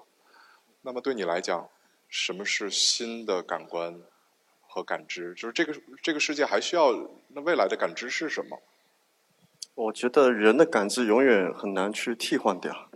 [0.82, 1.70] 那么对你来讲，
[2.10, 4.02] 什么是新的感官
[4.62, 5.34] 和感知？
[5.36, 6.92] 就是这个这个世界还需要
[7.30, 8.62] 那未来的感知是什么？
[9.76, 12.90] 我觉得人的感知永远很难去替换掉。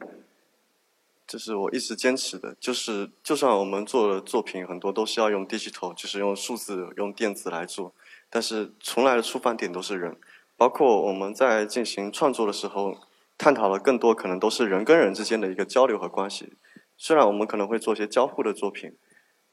[1.27, 7.93] 这是我一直坚持的，就是就算我们做的作品很多都是要用 digital，就是用数字、用电子来做，
[8.29, 10.17] 但是从来的出发点都是人。
[10.57, 12.97] 包括我们在进行创作的时候，
[13.38, 16.53] 探讨的更多可能都是人跟人之间的一个交流和关系。
[17.04, 18.91] 虽然我们可能会做一些交互的作品，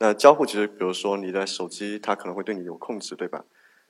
[0.01, 3.43] 那交互其实比如说你的手机，它可能会对你有控制，对吧？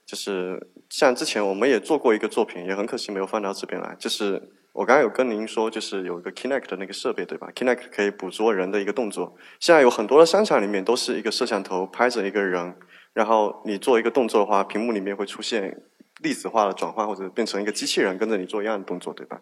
[0.06, 4.52] 就是像之前我们也做过一个作品，也很可惜没有放到这边来，就是。
[4.74, 9.34] 我刚刚有跟您说，就是有一个 Kinect 的那个设备，对吧？Kinect 可以捕捉人的一个动作。
[9.58, 12.76] 现在有很多的商场里面都是一个摄像头拍着一个人，
[13.12, 15.82] 然后你做一个动作的话，屏幕里面会出现
[16.22, 19.40] 粒子化的转换，或者变成一个机器人跟着你做一样的动作，对吧？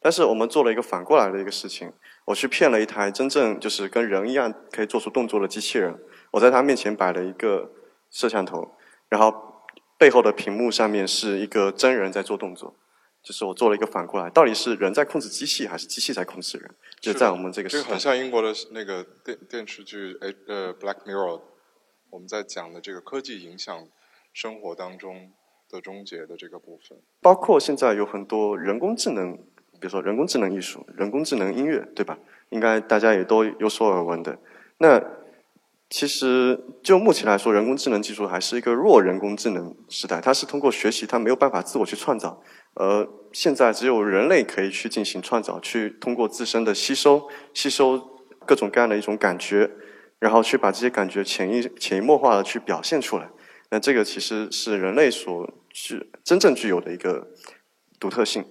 [0.00, 1.92] 但是我们做了一个反过来的一个事情，
[2.28, 5.98] 我去骗了一台真正就是跟人一样可以做出动作的机器人，
[6.32, 7.72] 我在他面前摆了一个
[8.10, 8.76] 摄像头，
[9.08, 9.64] 然后
[9.96, 12.76] 背后的屏幕上面是一个真人在做动作。
[13.22, 16.70] 就是我做了一个反过来，到底是人在控制机器，还是机器在控制人？
[17.00, 21.38] 就在我们这个这个很像英国的那个电电视剧《诶呃 Black Mirror》，
[22.10, 23.88] 我们在讲的这个科技影响
[24.32, 25.32] 生活当中
[25.68, 26.98] 的终结的这个部分。
[27.20, 29.38] 包括现在有很多人工智能，
[29.80, 32.18] 比如说人工智能艺术、人工智能音乐，对吧？
[32.50, 34.38] 应该大家也都有所耳闻的。
[34.78, 35.02] 那
[35.90, 42.42] 其实就目前来说，人工智能技术还是一个弱人工智能时代，它是通过学习，它没有办法自我去创造。
[42.74, 47.98] 而，现在只有人类可以去进行创造，去通过自身的吸收，吸收
[48.46, 49.70] 各种各样的一种感觉，
[50.18, 53.28] 然后去把这些感觉潜移潜移默化的去表现出来。
[53.70, 57.28] 那这个其实是人类所具真正具有的一个
[57.98, 58.44] 独特性。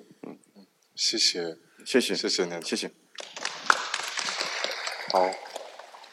[0.98, 2.90] 嗯，谢谢，谢谢，谢谢您，谢谢。
[5.14, 5.22] 好，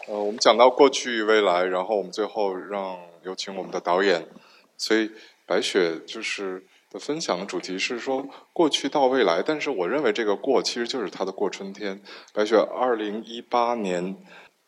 [0.09, 4.29] 呃，我们讲到过去未来，然后我们最后让有请我们的导演。
[4.77, 5.11] 所以
[5.47, 12.03] 白雪就是的分享的主题是说过去到未来，但是我认为这个过其实就是他的过春天。
[12.35, 14.19] 白雪二零一八年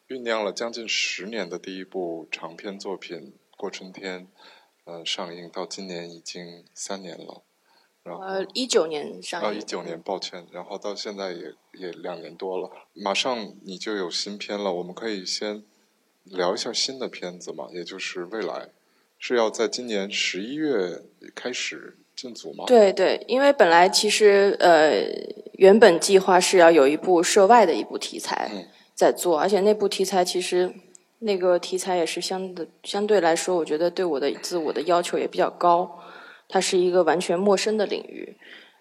[0.09, 3.35] 酝酿了将近十年的第一部长篇作品。
[3.59, 4.29] 过春天，
[4.85, 7.43] 呃，上映到今年已经三年了，
[8.15, 15.63] 呃，一九年上映，啊，一九年，抱歉，然后到现在也也两年多了，马上你就有新片了，我们可以先
[16.25, 18.69] 聊一下新的片子嘛，也就是未来
[19.19, 21.03] 是要在今年十一月
[21.35, 22.65] 开始进组吗？
[22.67, 25.05] 对对，因为本来其实呃，
[25.55, 28.51] 原本计划是要有一部涉外的一部题材
[28.95, 30.73] 在做，而且那部题材其实。
[31.21, 35.99] 那个题材也是相的相对来说，我觉得对我的自我的要求也比较高。
[36.49, 38.37] 它是一个完全陌生的领域，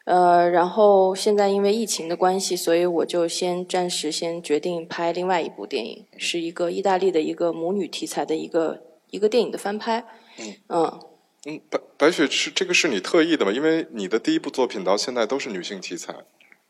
[0.05, 10.05] 呃，然后现在因为疫情的关系，所以我就先暂时先决定拍另外一部电影，是一个意大利的一个母女题材的一个一个电影的翻拍。
[10.37, 10.99] 嗯嗯
[11.47, 13.51] 嗯，白白雪是这个是你特意的吗？
[13.51, 16.13] 因为你的第一部作品到现在都是女性题材。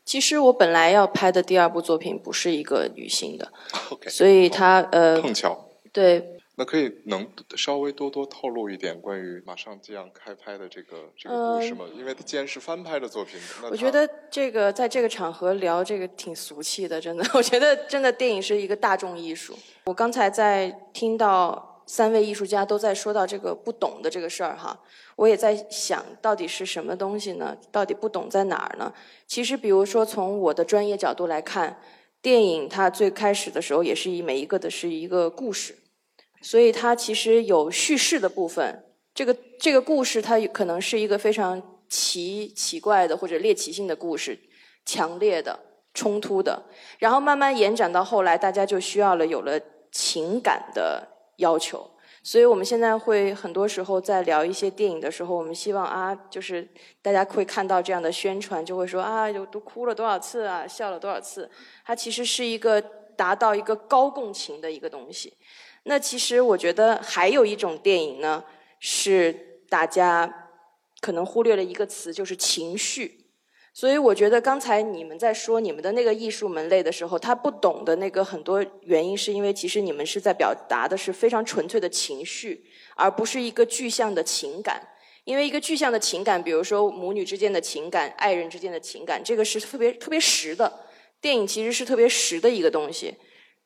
[0.04, 3.52] 其实我本来要拍的第二部作品不是一个女性的，
[4.08, 6.32] 所以它呃碰巧对。
[6.58, 11.84] 那可以能稍微多多透露一点关于马上即将开拍的这个这个故事吗？
[11.94, 13.38] 因为它既然是翻拍的作品，
[13.70, 17.24] 我觉得这个在这个场合聊这个挺俗气的，真的。
[17.34, 19.54] 我觉得真的电影是一个大众艺术。
[19.84, 24.80] 我刚才在听到三位艺术家都在说到这个不懂的这个事儿哈。
[25.16, 27.54] 我也在想到底是什么东西呢？
[27.70, 28.90] 到底不懂在哪儿呢？
[29.26, 31.78] 其实，比如说从我的专业角度来看，
[32.22, 35.74] 电影它最开始的时候也是以每一个的是一个故事，
[36.46, 38.84] 所以它其实有叙事的部分。
[39.12, 44.38] 这个这个故事它可能是一个非常奇奇怪的或者猎奇性的故事，
[44.84, 45.58] 强烈的
[45.92, 46.62] 冲突的，
[47.00, 51.90] 然后慢慢延展到后来，大家就需要了有了情感的要求。
[52.22, 56.68] 所以我们现在会很多时候在聊一些电影的时候，我们希望啊，就是
[57.02, 61.50] 大家会看到这样的宣传，就会说啊，有都哭了多少次啊，笑了多少次。
[61.84, 62.80] 它其实是一个
[63.16, 65.32] 达到一个高共情的一个东西。
[65.84, 68.44] 那其实我觉得还有一种电影呢，
[68.80, 70.50] 是大家
[71.00, 73.22] 可能忽略了一个词，就是情绪。
[73.72, 82.64] 所以我觉得刚才你们在说你们的那个艺术门类的时候，他不懂的那个很多原因，是因为其实你们是在表达的是非常纯粹的情绪，
[82.94, 84.80] 而不是一个具象的情感。
[85.24, 90.85] 因为一个具象的情感，比如说母女之间的情感、爱人之间的情感，这个是特别特别实的。
[91.20, 93.14] 电影其实是特别实的一个东西。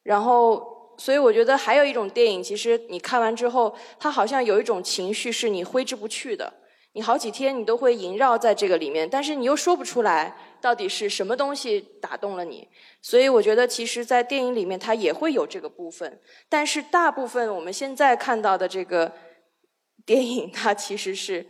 [0.02, 6.52] 然后，所以我觉得还有一种电影，其实你看完之后，它好像有一种情绪是你挥之不去的。
[6.92, 12.66] 你好几天你都会萦绕在这个里面，但是你又说不出来到底是什么东西打动了你。
[13.00, 19.12] 所以我觉得，其实，在电影里面它也会有这个部分，但是大部分我们现在看到的这个
[20.04, 21.46] 电影，它其实是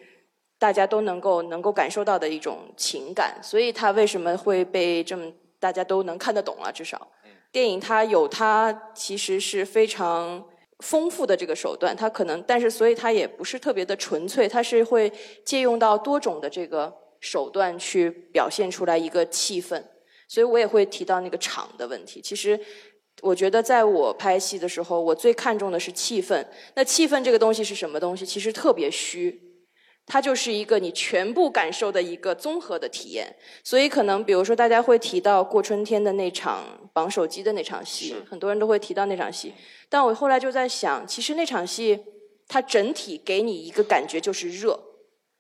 [0.58, 3.38] 大家都能够能够感受到的一种情感。
[3.42, 6.72] 所以它为什么会被这么大家都能看得懂啊？
[6.72, 7.06] 至少
[7.52, 10.44] 电影它有它其实是非常。
[10.80, 15.12] 丰富的这个手段，它可能，但是所以它也不是特别的纯粹，它是会
[15.44, 16.90] 借用到多种的这个
[17.20, 19.84] 手段去表现出来一个气氛，
[20.26, 22.22] 所以我也会提到那个场的问题。
[22.22, 22.58] 其实
[23.20, 26.42] 我觉得在我拍戏的时候，我最看重的是气氛。
[26.74, 28.24] 那气氛这个东西是什么东西？
[28.24, 29.38] 其实特别虚。
[30.12, 33.32] 它就是一个你全部感受的一个综合的体验，
[33.62, 39.54] 所以可能比如说大家会提到过春天的那场绑手机的那场戏，很多人都会提到那场戏。
[39.88, 42.00] 但我后来就在想，其实那场戏
[42.48, 44.76] 它整体给你一个感觉就是热，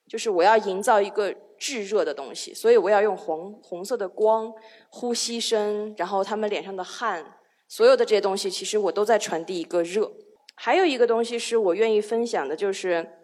[0.08, 4.52] 就是我要营造一个炙热的东西，所以我要用红红色的光、
[4.88, 7.26] 呼吸声，然后他们脸上的汗，
[7.66, 10.08] 所有的这些东西，其实我都在传递一个热。
[10.54, 13.16] 还有一个东西是我愿意分享的，就是。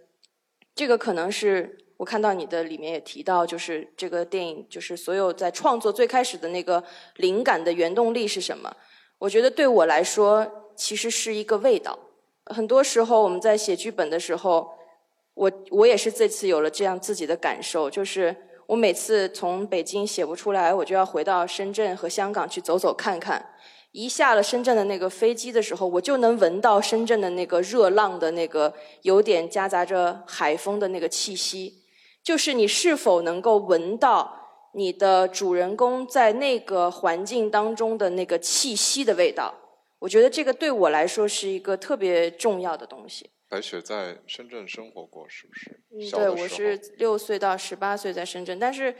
[0.76, 6.84] 这个可能是我看到你的里面也提到，就是这个电影，就是所有在创作最开始的那个
[7.16, 8.70] 灵感的原动力是什么？
[9.18, 10.46] 我觉得对我来说，
[10.76, 11.98] 其实是一个味道。
[12.44, 14.70] 很多时候我们在写剧本的时候，
[15.32, 23.42] 我我也是这次有了这样自己的感受，就是我每次从北京写不出来，我就要回到深圳和香港去走走看看。
[23.96, 31.82] 一下了深圳的那个飞机的时候，我就能闻到深圳的那个热浪的那个有点夹杂着海风的那个气息。
[32.22, 39.54] 就是你是否能够闻到你的主人公在那个环境当中的那个气息的味道？
[40.00, 43.30] 我觉得这个对我来说是一个特别重要的东西。
[43.48, 45.80] 白雪在深圳生活过，是不是？
[45.94, 48.94] 嗯，对，我是六岁到十八岁在深圳，但是，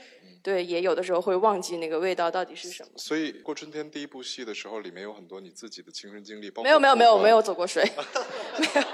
[0.47, 2.91] 对，也有的时候会忘记那个味道到底是什么。
[2.95, 7.83] 所以过春天第一部戏的时候，里面有很多你自己的亲身经历，包括没有没有没有没有走过水，
[8.57, 8.87] 没有。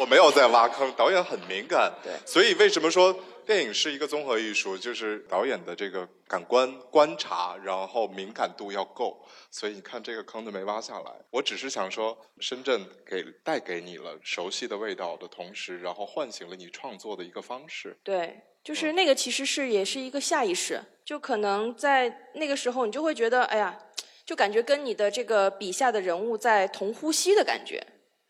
[0.00, 3.14] 我没有在挖坑，导演很敏感，对，所以为什么说？
[3.46, 9.24] 电影是一个综合艺术，就是导演的这个感官观察，然后敏感度要够。
[9.50, 11.12] 所以你看这个坑都没挖下来。
[11.30, 17.96] 我只是想说，深圳给带给你了熟悉的味道的同时，然后唤醒了你创作的一个方式。
[18.02, 23.78] 对，就是那个其实是也是一个下意识，就可能在那个时候你就会觉得，哎呀，
[24.24, 27.86] 就感觉跟你的这个笔下的人物在同呼吸的感觉。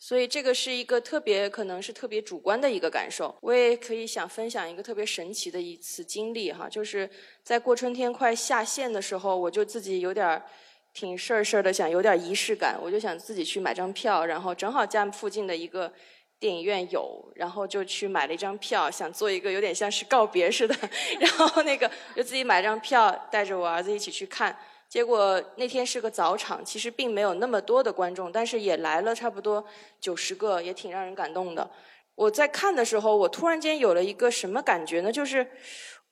[0.06, 3.34] 所以这个是一个特别可能是特别主观的一个感受。
[3.40, 7.08] 我也可以想分享一个特别神奇的一次经历哈，就是
[7.42, 10.44] 在过春天快下线的时候，我就自己有点儿
[10.92, 15.90] 挺事儿事儿的，想有点仪式感，我就想自己去买张票，然后正好家附近的一个
[16.38, 20.76] 电影院有，然后就去买了一张票，想做一个有点像是告别似的，
[21.18, 24.54] 然后那个就自己买张票，带着我儿子一起去看。
[24.94, 29.64] 结果那天是个早场，其实并没有那么多的观众，但是也来了差不多
[30.00, 31.68] 九十个，也挺让人感动的。
[32.14, 35.10] 我在看的时候，我突然间有了一个什么感觉呢？
[35.10, 35.44] 就是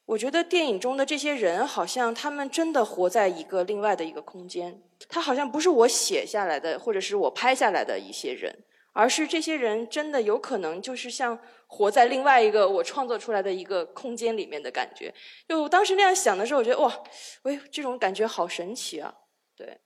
[0.04, 8.52] 我觉得电影中的这些人，好像他们真的活在一个另外的一个空间，他好像不是我写下来的，或者是我拍下来的一些人。
[8.92, 15.12] 而是这些人真的有可能就是像活在另外一个我创作出来的一个空间里面的感觉。
[15.48, 17.02] 就我当时那样想的时候，我觉得哇，
[17.42, 19.14] 喂，这种感觉好神奇啊！
[19.56, 19.80] 对，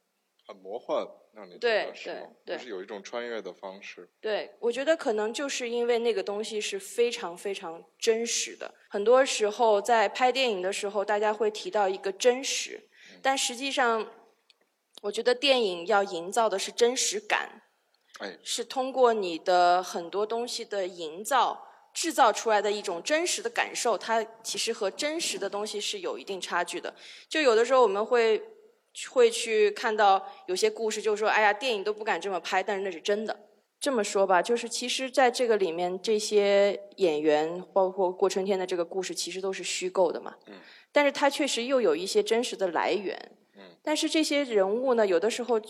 [0.47, 4.11] 很魔幻，让你对对对，就是有一种穿越的方式。
[4.21, 8.75] 对，我觉得可能就是因为那个东西是非常非常真实的。
[8.89, 12.89] 很多时候在拍电影的时候，大家会提到一个真实，
[13.23, 14.11] 但实际上，
[15.03, 17.63] 我觉得电影要营造的是真实感。
[18.43, 26.95] 是通过你的很多东西的营造，制造出来的一种真实的感受，它其实和真实的东西是有一定差距的。
[27.29, 28.43] 就有的时候我们会
[29.11, 33.39] 会去看到有些故事，就是说，哎呀，电影都不敢这么拍，但是那是真的。
[33.79, 40.35] 这么说吧，就是其实在这个里面，这些演员，包括过春天的这个故事，其实都是虚构的嘛。
[40.47, 40.55] 嗯。
[40.91, 43.15] 但是它确实又有一些真实的来源。
[43.57, 43.63] 嗯。
[43.83, 45.61] 但是这些人物呢，有的时候。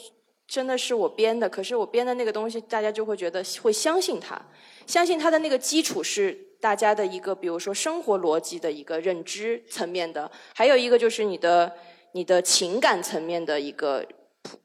[0.48, 4.40] 真的是我编的，可是我编的那个东西，大家就会觉得会相信它，
[4.86, 11.72] 相信它的那个基础是大家的一个，比如说生活逻辑的一个认知层面的，还有一个就是你的
[12.12, 14.06] 你的情感层面的一个，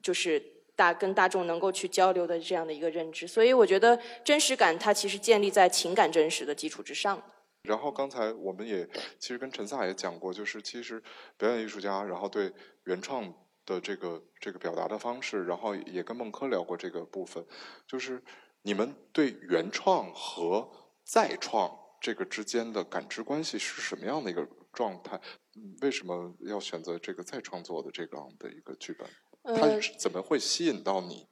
[0.03, 0.41] 就是
[0.75, 3.27] 大跟大众能够去交流的这样的一个认知。
[3.27, 7.19] 所以我觉得真实感它其实建立在情感真实的基础之上。
[7.63, 11.01] 然后刚才我们也其实跟陈萨也讲过，就是其实
[11.38, 12.53] 表演艺术家，然后对
[12.84, 13.34] 原创。
[13.66, 17.45] 的这个这个表达的方式，然后也跟孟轲聊过这个部分，
[17.88, 18.24] 就是
[18.62, 20.70] 你们对原创和
[21.03, 25.20] 再创这个之间的感知关系是什么样的一个状态？
[25.82, 29.07] 为什么要选择这个再创作的这样的一个剧本？
[29.55, 31.28] 它怎么会吸引到你？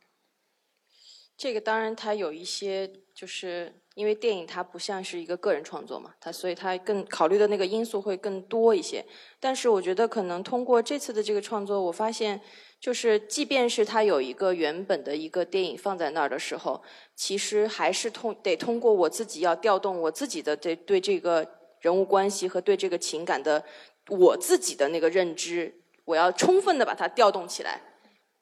[1.38, 9.04] 这个当然，它有一些，就是因为电影它不像是一个个人创作嘛，它所以它更考虑的那个因素会更多一些。
[9.42, 12.40] 但是我觉得可能通过这次的这个创作，我发现，
[12.80, 16.82] 就是即便是它有一个原本的一个电影放在那儿的时候，
[17.14, 21.46] 其实还是通得通过我自己要调动我自己的对对这个
[21.82, 23.62] 人物关系和对这个情感的
[24.08, 25.76] 我自己的那个认知，
[26.06, 27.82] 我要充分的把它调动起来。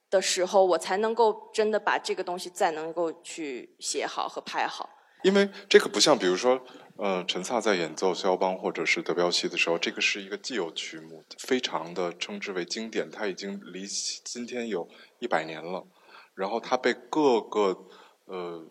[0.09, 4.89] 的时候，我才能够真的把这个东西再能够去写好和拍好。
[5.23, 6.61] 因为这个不像，比如说，
[6.97, 14.87] 呃，陈萨在演奏肖邦或者是德彪西的时候，这个是一个既有曲目，非常的称之为经典，它已经离今天有
[15.19, 15.85] 一百年了。
[16.35, 17.87] 然后它被各个
[18.25, 18.63] 呃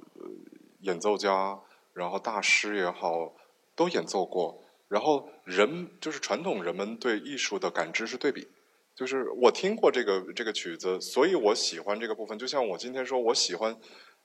[0.81, 1.59] 演奏家，
[1.93, 3.35] 然后大师也好，
[3.75, 4.63] 都演奏过。
[4.89, 8.47] 然后人就是传统人们对艺术的感知是对比。
[8.95, 12.39] 就是我听过这个这个曲子，所以我喜欢这个部分。
[12.39, 13.77] 就像我今天说我喜欢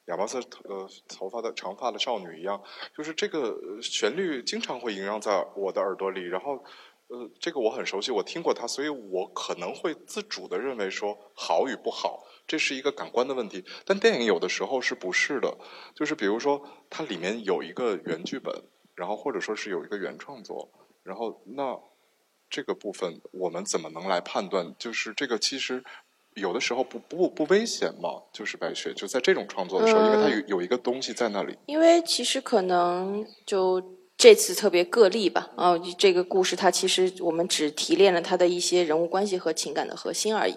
[0.06, 2.62] 亚麻色呃头发的长发的少女一样，
[2.96, 6.22] 就是这个旋律经常会萦绕在我的耳朵里。
[6.24, 6.64] 然后
[7.08, 13.64] 呃，这个我很熟悉，我听过它，所以我可能会自主的认为说好与不好，这是一个感官的问题。
[13.86, 15.58] 但电影有的时候是不是的？
[15.96, 18.64] 就是比如说它里面有一个原剧本。
[18.94, 20.70] 然后或者说是有一个原创作，
[21.02, 21.80] 然后那
[22.50, 24.76] 这个部分我们怎么能来判断？
[24.78, 25.84] 就是这个其实
[26.36, 31.58] 有的时候不不不危险嘛，就是白雪就在这种创作的时候，因为它有有一个东西在那里。
[31.66, 33.82] 因为其实可能就
[34.18, 40.56] 这次特别个例吧，啊、这个故事它其实我们只提炼了它的一些人物关系和情感的核心而已，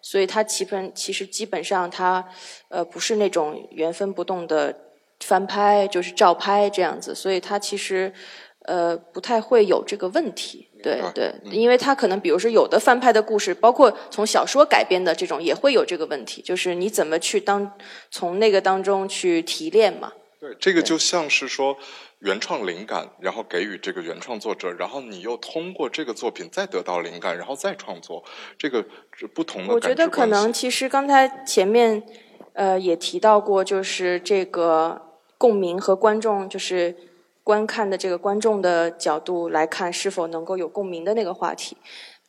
[0.00, 2.26] 所以它基本其实基本上它
[2.68, 4.74] 呃不是那种原封不动的
[5.20, 8.12] 翻拍，就是照拍这样子，所以它其实
[8.64, 10.68] 呃不太会有这个问题。
[10.82, 17.72] 对对，嗯因为他可能比如说有的翻拍的故事，包括从小说改编的这种，也会有这个问题，就是你怎么去当
[18.10, 20.12] 从那个当中去提炼嘛。
[20.40, 21.76] 对，这个就像是说
[22.20, 28.24] 原创灵感，然后给予这个原创作者，然后你又通过这个作品再得到灵感，然后再创作，
[28.56, 28.82] 这个
[29.12, 32.02] 是不同的我觉得可能其实刚才前面
[32.54, 34.98] 呃也提到过，就是这个
[35.36, 36.96] 共鸣和观众就是
[37.42, 41.76] 观看的这个观众的角度来看是否能够有共鸣的那个话题，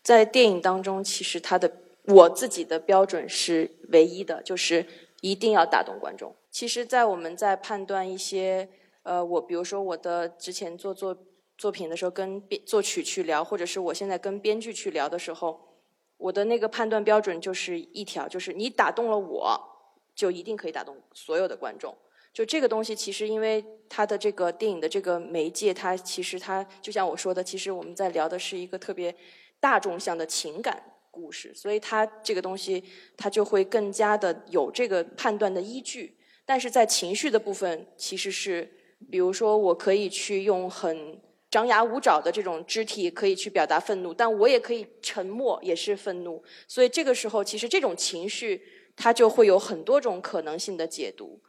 [0.01, 1.71] 在电影当中，其实它的
[2.05, 4.85] 我自己的标准是唯一的，就是
[5.21, 6.35] 一定要打动观众。
[6.49, 8.67] 其实，在我们在判断一些
[9.03, 11.15] 呃，我比如说我的之前做作
[11.57, 15.59] 作品的时候，跟编作曲去聊，或者是我现在跟编剧去聊的时候，
[16.17, 19.59] 我的那个判断标准就是一条，就是你打动了我，
[20.15, 21.95] 就一定可以打动所有的观众。
[22.33, 29.13] 就这个东西，其实因为它的这个电影的这个媒介，它其实它就像我说的，其实我们在聊的是一个特别
[29.59, 32.81] 大众向的情感故事，所以它这个东西
[33.17, 36.17] 它就会更加的有这个判断的依据。
[36.45, 38.69] 但是在情绪的部分，其实是
[39.09, 41.19] 比如说我可以去用很
[41.49, 46.41] 张牙舞爪的这种肢体可以去表达愤怒，但我也可以沉默，也是愤怒。
[46.65, 48.61] 所以这个时候，其实这种情绪
[48.95, 51.41] 它就会有很多种可能性的解读。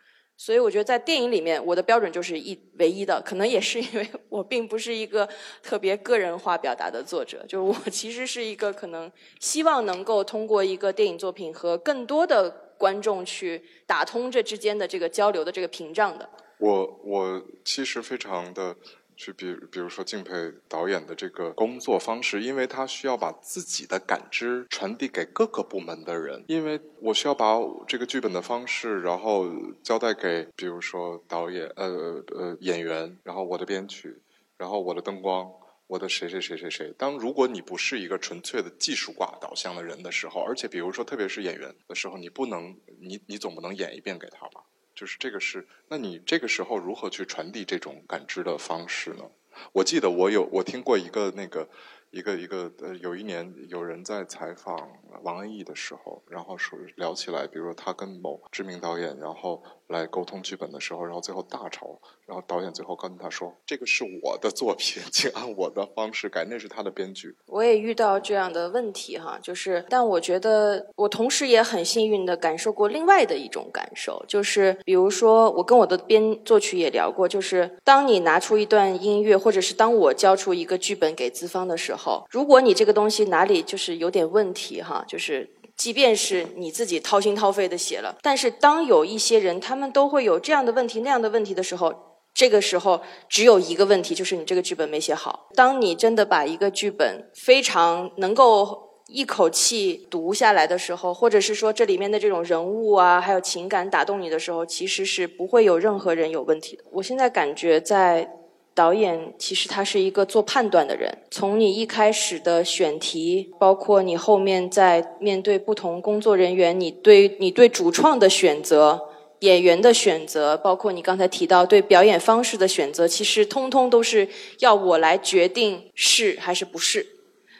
[0.44, 5.28] 所以我觉得在电影里面，我的标准就是一唯一的，可能也是因为我并不是一个
[5.62, 16.28] 特别个人化表达的作者，就是我 其实是一个可能希望能够通过一个电影作品和更多的观众去打通这之间的这个交流的这个屏障的。
[16.58, 18.74] 我我其实非常的
[19.22, 29.46] 去比比如说敬佩导演的这个工作方式，因为他需要把自己的感知传递给各个部门的人，因为我需要把这个剧本的方式，然后
[29.84, 34.20] 交代给比如说导演呃呃演员，然后我的编曲，
[34.58, 35.48] 然后我的灯光。
[35.88, 44.62] 我的谁谁谁谁谁，当如果你不是一个纯粹的技术挂导向的人的时候，而且比如说特别是演员的时候，你不能，你你总不能演一遍给他吧？
[44.94, 49.24] 就是这个是，那你这个时候如何去传递这种感知的方式呢？
[49.72, 51.68] 我记得我有我听过一个那个
[52.10, 54.90] 一个一个呃，有一年有人在采访
[55.22, 59.62] 王安忆的时候，然后说聊起来，比如说他跟某知名导演，然后
[59.92, 67.36] 来沟通剧本的时候，然后最后大吵，然后导演最后跟他说：“这个是我的作品，请按我的方式改，那是他的编剧。
[67.46, 85.48] 我也遇到这样的问题哈，就是，但我觉得我同时也很幸运的感受过另外的一种感受，就是比如说我跟我的编作曲也聊过，就是当你拿出一段音乐，或者是当我交出一个剧本给资方的时候，如果你这个东西哪里就是有点问题哈，就是。
[85.76, 91.92] 即便是你自己掏心掏肺的写了，但是当有一些人他们都会有这样的问题那样的问题的时候，
[92.34, 95.48] 这个时候只有一个问题，就是你这个剧本没写好。
[95.54, 106.84] 当你真的把一个剧本非常能够一口气读下来的时候，或者是说这里面的这种人物啊，还有情感打动你的时候，其实是不会有任何人有问题的。
[106.92, 108.41] 我现在感觉在。
[108.74, 118.98] 导演其实他是一个做判断的人，从你一开始的选题，包括你后面在面对不同工作人员，你对你对主创的选择、
[119.40, 124.26] 演员的选择，包括你刚才提到对表演方式的选择，其实通通都是
[124.60, 127.06] 要我来决定是还是不是。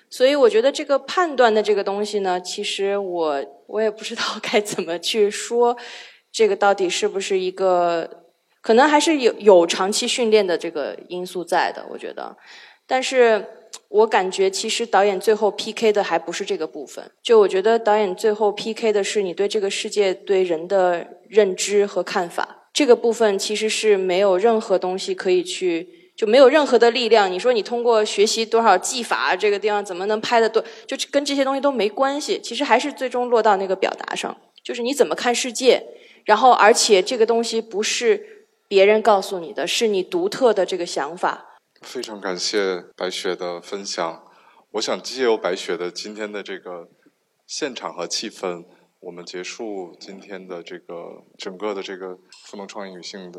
[0.09, 5.77] 所以我觉得这个判断的这个东西呢，其实我我也不知道该怎么去说，
[6.33, 8.22] 这个到底是不是一个。
[8.63, 12.35] 可能还是有有长期训练的这个因素在的，我觉得，
[12.87, 13.45] 但是
[13.89, 27.31] 我感觉其实导演最后 PK 的还不是这个部分，就我觉得导演最后 PK 的是你对这个世界对人的认知和看法，这个部分其实是没有任何东西可以去，就没有任何的力量。
[27.31, 32.39] 你说你通过学习多少技法，这个地方怎么能拍的多，就跟这些东西都没关系。
[32.41, 35.83] 其实还是最终落到那个表达上，就是你怎么看世界，
[36.25, 38.29] 然后而且这个东西不是。
[38.73, 41.59] 别人告诉你的是你独特的这个想法。
[41.83, 44.25] 非常感谢白雪的分享。
[44.71, 46.89] 我想借由白雪的今天的这个
[47.47, 48.65] 现场和气氛，
[49.01, 52.17] 我们结束今天的这个整个的这个
[52.47, 53.39] 赋能创意女性的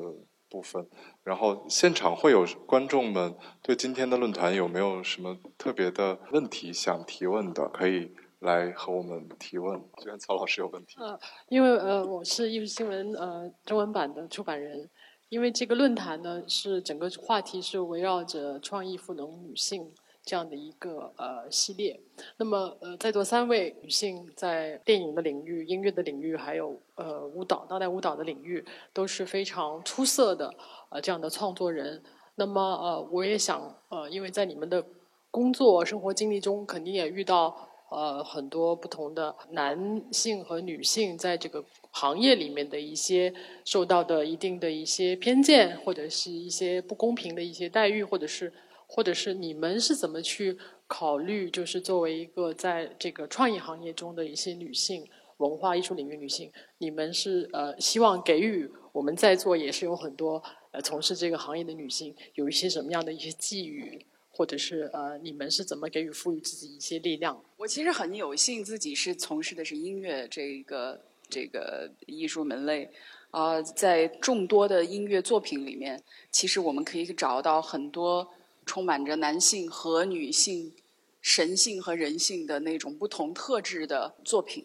[0.52, 0.88] 部分。
[1.24, 9.82] 然后现场会有观众们对今天的论坛有没有什么特别的问题想提问的，可以来和我们提问。
[9.98, 14.88] 既然曹老师有问题，呃，因为呃我是艺术新闻呃中文版的出版人，
[15.34, 19.92] 因为这个论坛呢是整个话题是围绕着创意赋能女性。
[20.26, 22.00] 这样的一个呃系列，
[22.38, 28.64] 那么呃在座三位女性在电影的领域、音乐的领域，还有呃舞蹈、当代舞蹈的领域
[28.94, 30.54] 都是非常出色的
[30.90, 32.02] 呃这样的创作人。
[32.36, 34.82] 那么呃我也想呃因为在你们的
[35.30, 37.54] 工作生活经历中，肯定也遇到
[37.92, 41.62] 呃很多不同的男性和女性在这个
[41.94, 43.34] 行业里面的一些
[43.64, 48.52] 受到的一定的一些偏见，或者是一些不公平的一些待遇，或者是。
[48.86, 51.50] 或者是你们是怎么去考虑？
[51.50, 55.04] 就是作为一个在这个创意行业中的一些女性，
[55.38, 67.44] 文化艺术领域女性，你们是呃希望给予我们在座也是有很多呃从事这个行业的女性有一些什么样的一些寄语，或者是呃你们是怎么给予赋予自己一些力量？
[67.58, 71.02] 我其实很有幸自己是从事的是音乐这个
[71.34, 72.90] 这个艺术门类，
[73.32, 78.28] 啊，在众多的音乐作品里面，其实我们可以找到很多。
[78.66, 80.72] 充满着男性和女性、
[81.20, 84.64] 神性和人性的那种不同特质的作品，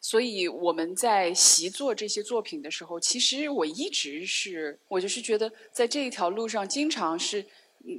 [0.00, 7.44] 所以我们在习作这些作品的时候，其实我一直是，我就是觉得在这一条路上，经常是，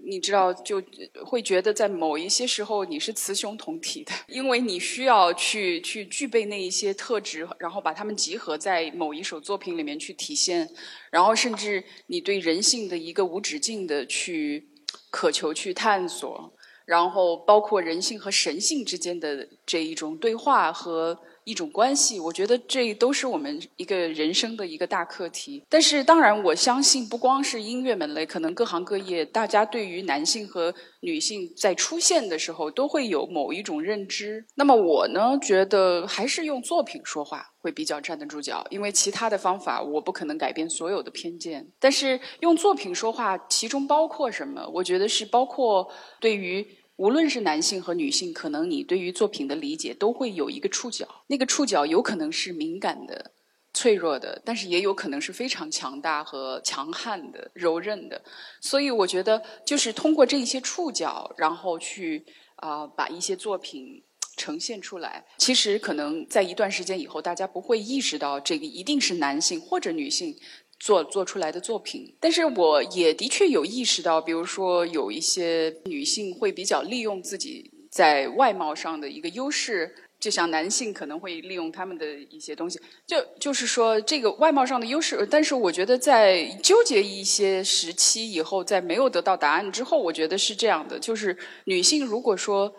[0.07, 0.81] 你知道，就
[1.23, 10.69] 会觉得在某一些时候你是雌雄同体的， 因为你需要去去具备那一些特质，然后把它们集合在某一首作品里面去体现，
[11.11, 14.69] 然后甚至你对人性的一个无止境的去。
[15.09, 16.53] 渴求去探索，
[16.85, 25.63] 然后包括人性和神性之间的这一种对话和一种关系，我觉得这都是我们一个人生的一个大课题。
[25.69, 34.45] 但是，当然，我相信不光是音乐门类，可能各行各业，大家对于男性和女性在出现的时候，都会有某一种认知。
[34.55, 37.51] 那么，我呢，觉得还是用作品说话。
[37.65, 41.67] 会比较站得住脚，因为其他的方法我不可能改变所有的偏见。
[41.79, 44.69] 但是用作品说话，其中包括什么？
[44.71, 45.91] 我觉得是包括
[46.21, 46.63] 对于
[46.97, 51.23] 无论是男性和女性，可能你对于作品的理解都会有一个触角。
[51.27, 53.31] 那个触角有可能是敏感的、
[53.73, 58.23] 脆弱的，但是也有可能是非常强大和强悍的、柔韧的。
[58.61, 62.25] 所以我觉得，就是通过这一些触角，然后去
[62.55, 64.03] 啊，把一些作品。
[64.37, 70.37] 呈现出来，其实可能在一段时间以后，大家不会意识到这个一定是男性或者女性
[70.79, 72.15] 做做出来的作品。
[72.19, 85.27] 但是我也的确有意识到，比如说有一些女性会比较利用自己在外貌上的一个优势，就像男性可能会利用他们的一些东西，就就是说这个外貌上的优势。
[85.29, 92.73] 但是我觉得在纠结一些时期以后，在没有得到答案之后，我觉得是这样的，就是女性如果说。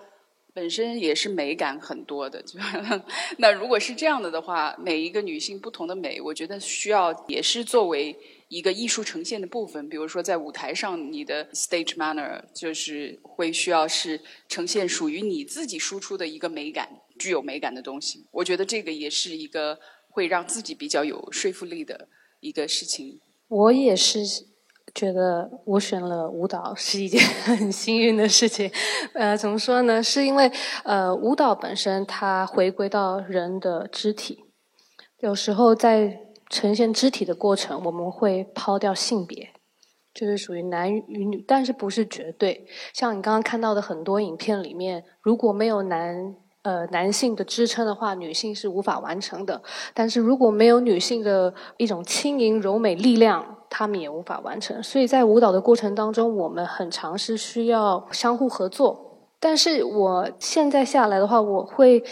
[0.56, 2.42] 本身也是美感很多的，
[3.36, 8.16] 那如果是这样的的话，每一个女性不同的美，我觉得需要也是作为
[8.48, 9.86] 一个艺术呈现的部分。
[9.90, 16.88] 比如说在舞台上，你的 stage manner 就是会需要是呈现属于你自己输出的一个美感，
[17.18, 18.24] 具有美感的东西。
[18.32, 19.78] 我觉得这个也是一个
[20.08, 22.08] 会让自己比较有说服力的
[22.40, 23.20] 一个事情。
[23.48, 24.24] 我也是。
[24.96, 28.70] 觉得我选了舞蹈是一件 很幸运的事情，
[29.12, 30.02] 呃，怎么说呢？
[30.02, 30.50] 是因为
[30.84, 34.44] 呃，舞蹈本身它回归到人的肢体，
[35.20, 39.50] 有时候在呈现肢体的过程，我们会抛掉性别，
[40.14, 42.66] 就是属于男与女，但是不是绝对。
[42.94, 46.34] 像你刚刚看到的很多影片里面，如果没有男
[46.66, 49.62] 呃男性的支撑的话，女性是无法完成的。
[49.94, 59.30] 但是如果没有女性的一种轻盈柔美力量，他们也无法完成，所以在舞蹈的过程当中，我们很尝试需要相互合作。
[59.38, 62.02] 但是我现在下来的话，我会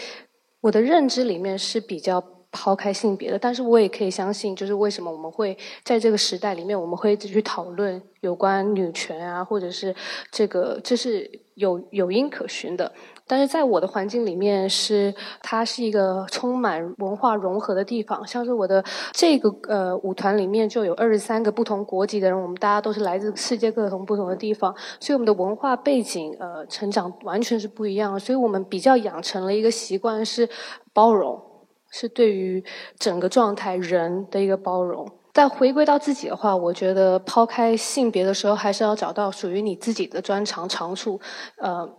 [0.61, 9.93] 我的认知里面是比较抛开性别的，但是我也可以相信，就是为什么我们会在这个时代里面，我们会一直去讨论有关女权啊，或者是
[10.31, 12.89] 这个这是有有因可循的。
[13.27, 18.25] 但是在我的环境里面，是它是一个充满文化融合的地方。
[18.27, 28.19] 像是我的这个呃舞团里面就有二十三个不同国籍的人，我们大家都是来自世界各种不同的地方，所以我们的文化背景呃成长完全是不一样。
[28.19, 30.47] 所以我们比较养成了一个习惯是
[30.93, 31.41] 包容，
[31.89, 32.63] 是对于
[32.99, 35.09] 整个状态人的一个包容。
[35.33, 41.19] 但回归到自己的话，我觉得抛开性别的时候，还是要找到属于你自己的专长长处，
[41.57, 41.89] 呃。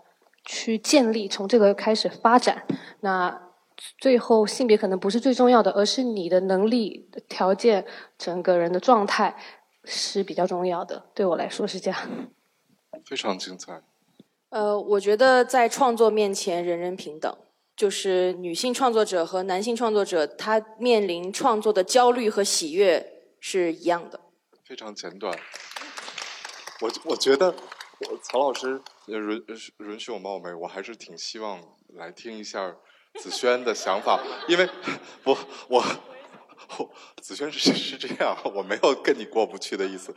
[0.46, 2.66] 去建立，从这个开始发展，
[3.00, 3.42] 那
[3.98, 7.84] 最后性别可能不是最重要的，而是你的能力、条件、
[8.16, 9.36] 整个人的状态，
[9.84, 11.04] 是比较重要的。
[11.14, 12.00] 对我来说是这样。
[13.04, 13.82] 非常精彩。
[14.48, 17.36] 呃，我觉得在创作面前，人人平等。
[17.76, 24.18] 就是女性创作者和男性创作者，他面临创作的焦虑和喜悦是一样的。
[24.64, 25.38] 非常简短。
[26.80, 27.54] 我我觉得，我
[28.22, 29.44] 曹老师允
[29.78, 31.60] 允许我冒昧，我还是挺希望
[31.94, 32.76] 来听一下
[33.14, 34.68] 子轩的想法，因为
[35.22, 35.36] 不
[35.68, 35.82] 我
[36.78, 36.90] 我
[37.22, 40.14] 子轩是是这样，我没有跟你过不去的意思。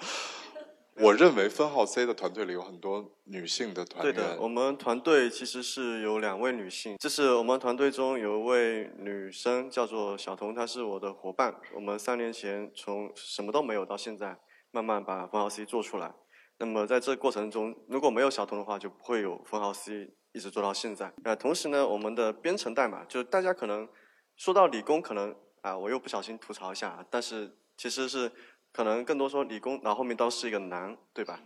[0.95, 4.11] 我认为分号 C 的团队里有很多女性的团队。
[4.11, 11.55] 对的，我们团队其实是有两位女性，这是我们团队中有一位女生叫做小彤，她是我的伙伴。
[11.73, 14.37] 我们三年前从什么都没有到现在，
[14.71, 16.13] 慢慢把分号 C 做出来。
[16.59, 21.11] 那么在这过程中，如果没有小童的话，就不会有分号 C 一直做到现在。
[21.23, 23.89] 呃，同时呢，我们的编程代码，就是大家可能
[24.35, 28.31] 说到理工，可能啊，我又不小心吐槽一下，但是其实是。
[28.71, 31.41] 可能更多说理工，然后后面都是一个男，对吧？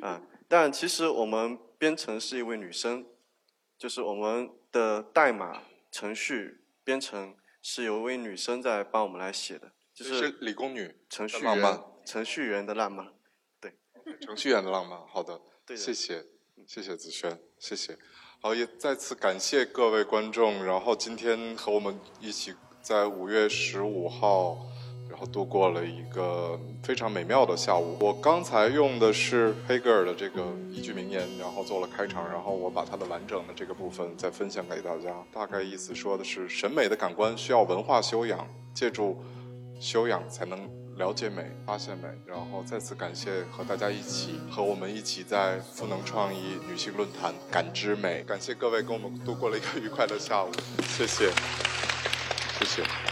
[0.00, 3.04] 啊，但其实我们编程是一位女生，
[3.76, 5.60] 就是我们的代码
[5.90, 13.12] 程序编程是由一位女生在帮我们来写的，就是理工女程序员，程序员的浪漫，对，
[14.20, 15.40] 程序员的浪漫，好的，
[15.76, 16.24] 谢谢，
[16.66, 17.96] 谢谢子轩，谢谢，
[18.40, 24.56] 好，也再次感谢各位观众，然后今天和我们一起在五月十五号。
[25.10, 27.96] 然后度过了一个非常美妙的下午。
[27.98, 35.16] 我刚才用的是黑格尔的这个一句名言，然后做了开场，然后我把它的完整的这个部分再分享给大家。
[35.32, 39.16] 大概意思说的是，审美的感官需要文化修养，借助
[39.80, 42.08] 修养才能了解美、发现美。
[42.26, 48.22] 然后再次感谢和大家一起和我们一起在赋能创意女性论坛感知美。
[48.24, 50.50] 感谢各位跟我们度过了一个愉快的下午，
[50.82, 51.30] 谢谢，
[52.58, 53.07] 谢谢。